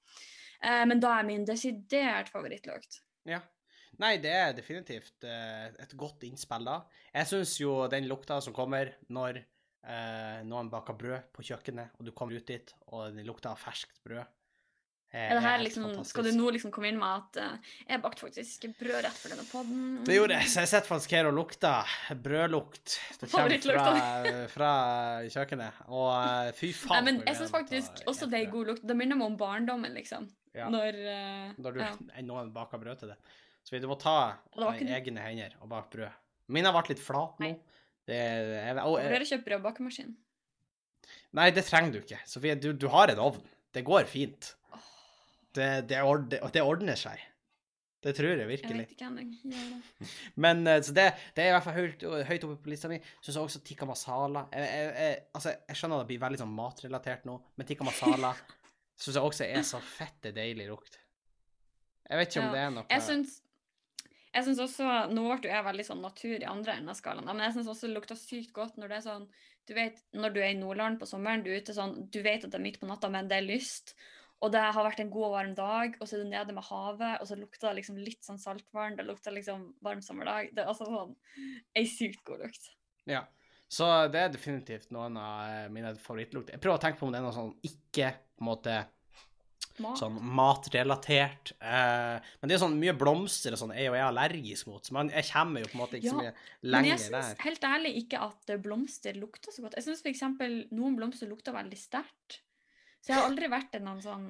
[0.61, 3.01] Eh, men da er min desidert favorittlukt.
[3.25, 3.41] Ja.
[3.99, 6.83] Nei, det er definitivt eh, et godt innspill, da.
[7.15, 9.41] Jeg syns jo den lukta som kommer når
[10.47, 14.01] noen baker brød på kjøkkenet, og du kommer ut dit, og det lukter av ferskt
[14.03, 14.25] brød
[15.15, 16.09] Er det her liksom, fantastisk.
[16.11, 19.31] skal du nå liksom komme inn med at eh, jeg bakte faktisk brød rett for
[19.31, 19.85] denne podden?
[20.03, 21.93] Det gjorde jeg, så jeg sitter faktisk her og lukter
[22.25, 22.97] brødlukt.
[23.21, 23.85] Det kommer fra,
[24.51, 24.73] fra
[25.31, 25.79] kjøkkenet.
[25.87, 27.07] Og eh, fy Nei, faen.
[27.07, 28.83] men jeg syns faktisk lukter også det er god lukt.
[28.91, 30.27] Det minner meg om barndommen, liksom.
[30.57, 30.67] Ja.
[30.73, 31.93] Når eh, Når du, ja.
[32.27, 33.17] noen baker brød til det.
[33.63, 36.21] Så du må ta det egne hender og bake brød.
[36.55, 37.49] Min har vært litt flat nå.
[37.51, 37.77] Nei.
[38.07, 40.13] Det, jeg, og, Hvor har dere kjøpt brødbakemaskin?
[41.37, 42.19] Nei, det trenger du ikke.
[42.29, 43.49] Sofie, du, du har en ovn.
[43.75, 44.53] Det går fint.
[45.55, 47.19] Det, det, ordner, det ordner seg.
[48.03, 48.85] Det tror jeg virkelig.
[48.99, 49.79] Jeg vet ikke ennå.
[50.43, 52.99] Men eh, så det, det er i hvert fall høyt, høyt oppe på lista mi.
[53.25, 54.45] Syns også tikka masala.
[54.53, 58.31] Jeg, jeg, jeg, altså, jeg skjønner det blir veldig sånn matrelatert nå, men tikka masala
[59.01, 61.01] syns jeg også er så fette deilig lukt.
[62.07, 63.33] Jeg vet ikke om Ja, det er noe Jeg syns
[64.37, 67.45] jeg synes også, Nå ble jeg veldig sånn natur i andre enden av skalaen, men
[67.47, 69.25] jeg syns også det lukter sykt godt når det er sånn
[69.67, 72.45] Du vet, når du er i Nordland på sommeren, du er ute sånn Du vet
[72.45, 73.95] at det er midt på natta, men det er lyst.
[74.45, 76.65] Og det har vært en god og varm dag, og så er du nede med
[76.67, 78.97] havet, og så lukter det liksom litt sånn saltvann.
[78.99, 80.51] Det lukter liksom varm sommerdag.
[80.53, 81.15] Det er altså sånn
[81.73, 82.69] ei sykt god lukt.
[83.09, 83.23] Ja.
[83.67, 86.55] Så det er definitivt noen av eh, mine favorittlukter.
[86.55, 88.75] Jeg prøver å tenke på om det er noe sånn ikke på en måte
[89.83, 89.99] Mat.
[89.99, 91.51] sånn matrelatert.
[91.61, 94.95] Eh, men det er sånn mye blomster og sånn er jo jeg allergisk mot, så
[94.97, 97.29] man, jeg kommer jo på en måte ikke så Ja, mye Men lenger jeg syns
[97.29, 97.43] der.
[97.45, 99.77] helt ærlig ikke at eh, blomster lukter så godt.
[99.77, 100.25] Jeg syns f.eks.
[100.71, 102.41] noen blomster lukter veldig sterkt.
[103.01, 104.27] Så jeg har aldri vært en sånn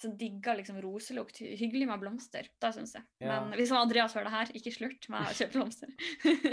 [0.00, 1.38] som digger liksom roselukt.
[1.40, 3.06] Hyggelig med blomster, da syns jeg.
[3.24, 3.38] Ja.
[3.40, 5.94] Men hvis Andreas hører det her, ikke slurt med å kjøpe blomster.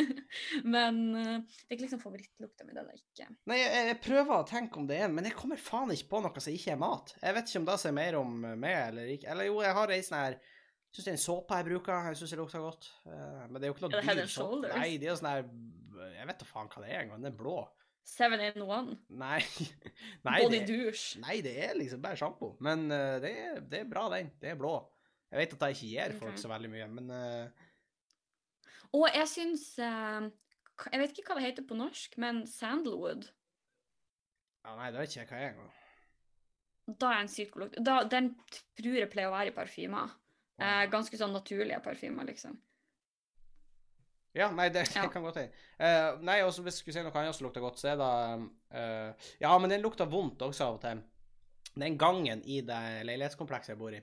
[0.75, 3.27] men eh, det er ikke liksom favorittlukta mi, det er ikke.
[3.51, 6.13] Nei, jeg, jeg prøver å tenke om det er en, men jeg kommer faen ikke
[6.15, 7.15] på noe som ikke er mat.
[7.19, 9.31] Jeg vet ikke om det sier mer om meg eller ikke.
[9.35, 10.41] Eller jo, jeg har ei sånn her
[10.93, 12.07] Syns det er en såpe jeg bruker.
[12.11, 12.87] Jeg syns det lukter godt.
[13.09, 14.73] Eh, men det er jo ikke noe dyr såpe.
[14.77, 15.47] Nei, det er jo sånn her
[16.13, 17.23] Jeg vet da faen hva det er engang.
[17.23, 17.55] Den er blå.
[18.03, 18.97] Seven in one.
[19.09, 19.39] Nei.
[20.27, 21.19] Nei, Body det, douche.
[21.23, 22.53] nei, det er liksom bare sjampo.
[22.63, 24.31] Men uh, det, er, det er bra, den.
[24.41, 24.75] Det er blå.
[25.31, 26.41] Jeg vet at jeg ikke gir folk okay.
[26.43, 27.69] så veldig mye, men uh...
[28.93, 30.27] Og jeg syns uh,
[30.91, 33.29] Jeg vet ikke hva det heter på norsk, men sandalwood.
[34.65, 35.79] ja, Nei, det vet ikke jeg hva jeg er engang.
[36.99, 37.81] Da er en sykt god lukt.
[38.11, 38.29] Den
[38.75, 40.11] tror jeg pleier å være i parfymer.
[40.91, 42.59] Ganske sånn naturlige parfymer, liksom.
[44.33, 45.07] Ja, nei, det, det Ja.
[45.13, 45.51] kan godt hende.
[45.77, 48.11] Uh, nei, også hvis jeg skulle si noe annet som lukter godt, så er det
[48.73, 51.03] uh, Ja, men den lukter vondt også av og til.
[51.75, 54.01] Den gangen i det leilighetskomplekset jeg bor i.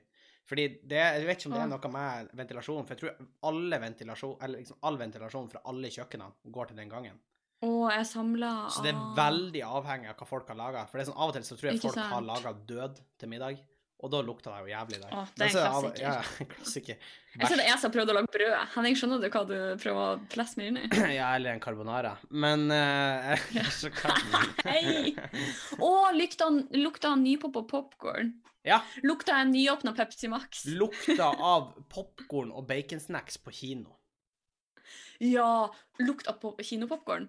[0.51, 3.79] Fordi det, Jeg vet ikke om det er noe med ventilasjon, for jeg tror alle
[3.83, 7.19] ventilasjon, eller liksom all ventilasjon fra alle kjøkkenene går til den gangen.
[7.63, 10.87] Og jeg samler Så det er veldig avhengig av hva folk har laga.
[10.89, 12.27] For det er sånn, av og til så tror jeg Ikke folk har sant.
[12.31, 13.61] laga død til middag,
[14.01, 15.13] og da lukta det jo jævlig der.
[15.13, 16.05] Å, det er en av- klassiker.
[16.05, 17.09] Ja, klassiker.
[17.37, 18.55] Jeg trodde jeg som prøvde å lage brød.
[18.75, 20.85] Henning, skjønner du hva du prøver å plasse meg inn i?
[21.21, 22.15] Ja, eller en carbonara.
[22.33, 23.47] Men eh,
[23.81, 24.17] så kan
[24.69, 25.13] Hei!
[25.79, 26.49] Å, lukta,
[26.81, 28.33] lukta nypoppa popkorn.
[28.67, 28.83] Ja.
[29.07, 30.67] Lukta en nyåpna Pepsi Max.
[30.69, 33.95] Lukta av popkorn og baconsnacks på kino.
[35.21, 35.69] Ja,
[36.01, 37.29] lukta av kinopopkorn.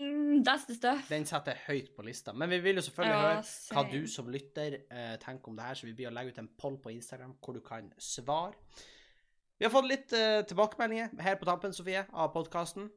[0.00, 1.08] Mm, that's the stuff.
[1.10, 2.32] Den setter jeg høyt på lista.
[2.32, 5.64] Men vi vil jo selvfølgelig Ja, høre hva du som lytter eh, tenker om det
[5.66, 8.54] her, så vi blir å legge ut en poll på Instagram hvor du kan svare.
[9.58, 12.90] Vi har fått litt eh, tilbakemeldinger her på tampen, Sofie, av podkasten.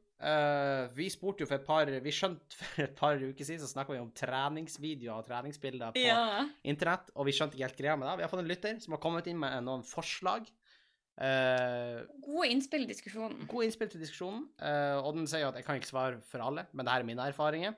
[0.94, 3.90] vi spurte jo for et par Vi skjønte for et par uker siden så snakka
[3.90, 6.44] vi om treningsvideoer og treningsbilder på Ja.
[6.62, 8.16] internett, og vi skjønte ikke helt greia med det.
[8.18, 10.46] Vi har fått en lytter som har kommet inn med noen forslag.
[11.22, 13.44] Eh, Gode innspill i diskusjonen.
[13.46, 16.66] gode innspill til diskusjonen, Uh, og den sier at jeg kan ikke svare for alle,
[16.72, 17.76] men det her er mine erfaringer.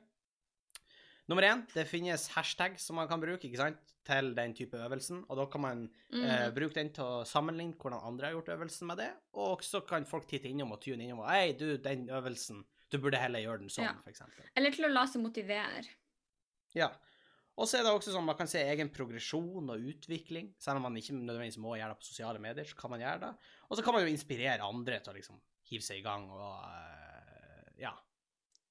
[1.29, 5.23] Nummer én, det finnes hashtag som man kan bruke ikke sant, til den type øvelsen,
[5.29, 5.79] og da kan man
[6.13, 6.25] mm.
[6.25, 9.81] uh, bruke den til å sammenligne hvordan andre har gjort øvelsen med det, og så
[9.81, 13.41] kan folk titte innom og tune innom og Hei, du, den øvelsen, du burde heller
[13.41, 13.95] gjøre den sånn, Ja.
[14.09, 14.45] eksempel.
[14.57, 15.89] Eller til å la seg motivere.
[16.75, 16.91] Ja.
[17.57, 20.49] Og så er det også sånn man kan se egen progresjon og utvikling.
[20.59, 23.21] Selv om man ikke nødvendigvis må gjøre det på sosiale medier, så kan man gjøre
[23.29, 23.33] det.
[23.69, 25.39] Og så kan man jo inspirere andre til å liksom
[25.71, 27.95] hive seg i gang og uh, Ja.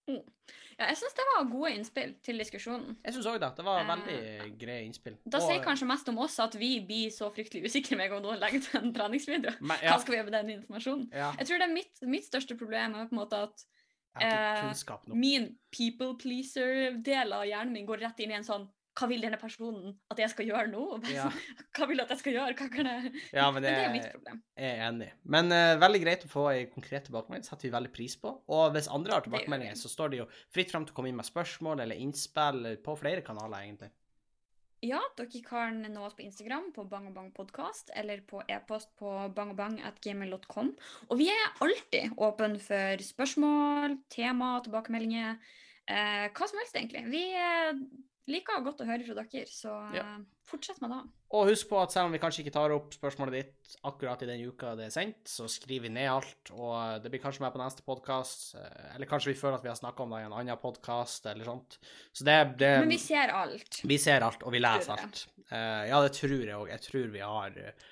[0.03, 2.97] Ja, jeg syns det var gode innspill til diskusjonen.
[3.05, 3.49] Jeg syns òg det.
[3.55, 5.15] Det var veldig veldig greie innspill.
[5.23, 8.21] Da Og- sier kanskje mest om oss at vi blir så fryktelig usikre med om
[8.25, 9.53] noen legger ut en treningsvideo.
[9.61, 11.07] Men, Hva skal vi gjøre med den informasjonen?
[11.13, 13.63] ja, Jeg tror det er mitt, mitt største problem er på en måte at
[14.22, 19.24] eh, min people pleaser-del av hjernen min går rett inn i en sånn Hva vil
[19.26, 20.84] denne personen at jeg skal gjøre nå?
[21.09, 21.32] Ja,
[21.74, 22.53] Hva vil du at jeg skal gjøre?
[22.59, 24.43] Hva kan jeg ja, men Men det det er mitt problem.
[24.59, 25.07] jeg er enig.
[25.26, 27.47] Men uh, veldig greit å få en konkret tilbakemelding.
[27.47, 28.36] setter vi veldig pris på.
[28.53, 31.09] Og hvis andre har Det tilbakemeldinger, så står det jo fritt fram til å komme
[31.09, 33.89] inn med spørsmål eller innspill på flere kanaler, egentlig.
[34.84, 38.89] Ja, dere kan nå oss på Instagram på Bang og Bang podkast, eller på e-post
[38.99, 40.73] på bangabang.gmil.com.
[41.07, 45.39] Og vi er alltid åpne for spørsmål, tema, tilbakemeldinger.
[45.88, 47.05] Eh, hva som helst, egentlig.
[47.13, 47.23] Vi
[48.28, 50.17] liker godt å høre fra dere, så eh, Ja.
[50.47, 50.99] fortsett med det.
[51.34, 54.28] Og husk på at selv om vi kanskje ikke tar opp spørsmålet ditt akkurat i
[54.30, 57.53] den uka det er sendt, så skriver vi ned alt, og det blir kanskje med
[57.55, 58.55] på neste podkast.
[58.93, 61.43] Eller kanskje vi føler at vi har snakka om det i en annen podkast, eller
[61.45, 61.80] sånt.
[62.13, 63.82] Så det, det Men vi ser alt.
[63.84, 65.26] Vi ser alt, og vi leser alt.
[65.49, 66.69] Eh, ja, det tror jeg òg.
[66.69, 67.89] Jeg tror vi har eh,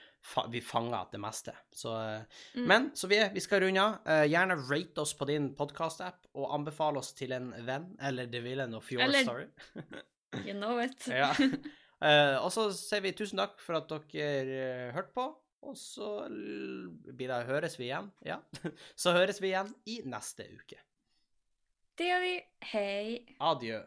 [0.54, 1.54] Vi fanger det meste.
[1.74, 2.22] Så eh,
[2.56, 2.68] Mm.
[2.68, 4.00] Men så vi skal runde av.
[4.06, 8.44] Eh, gjerne rate oss på din podkast-app, og anbefale oss til en venn eller det
[8.44, 9.48] ville of your Eller-.
[10.46, 11.08] You know it.
[11.22, 11.34] Ja.
[12.02, 15.26] Eh, og så sier vi tusen takk for at dere uh, hørte på.
[15.62, 18.08] Og så blir det høres vi igjen.
[18.26, 18.40] Ja.
[18.98, 20.80] Så høres vi igjen i neste uke.
[21.94, 22.32] Det gjør vi.
[22.72, 23.04] Hei.
[23.38, 23.84] Adjø.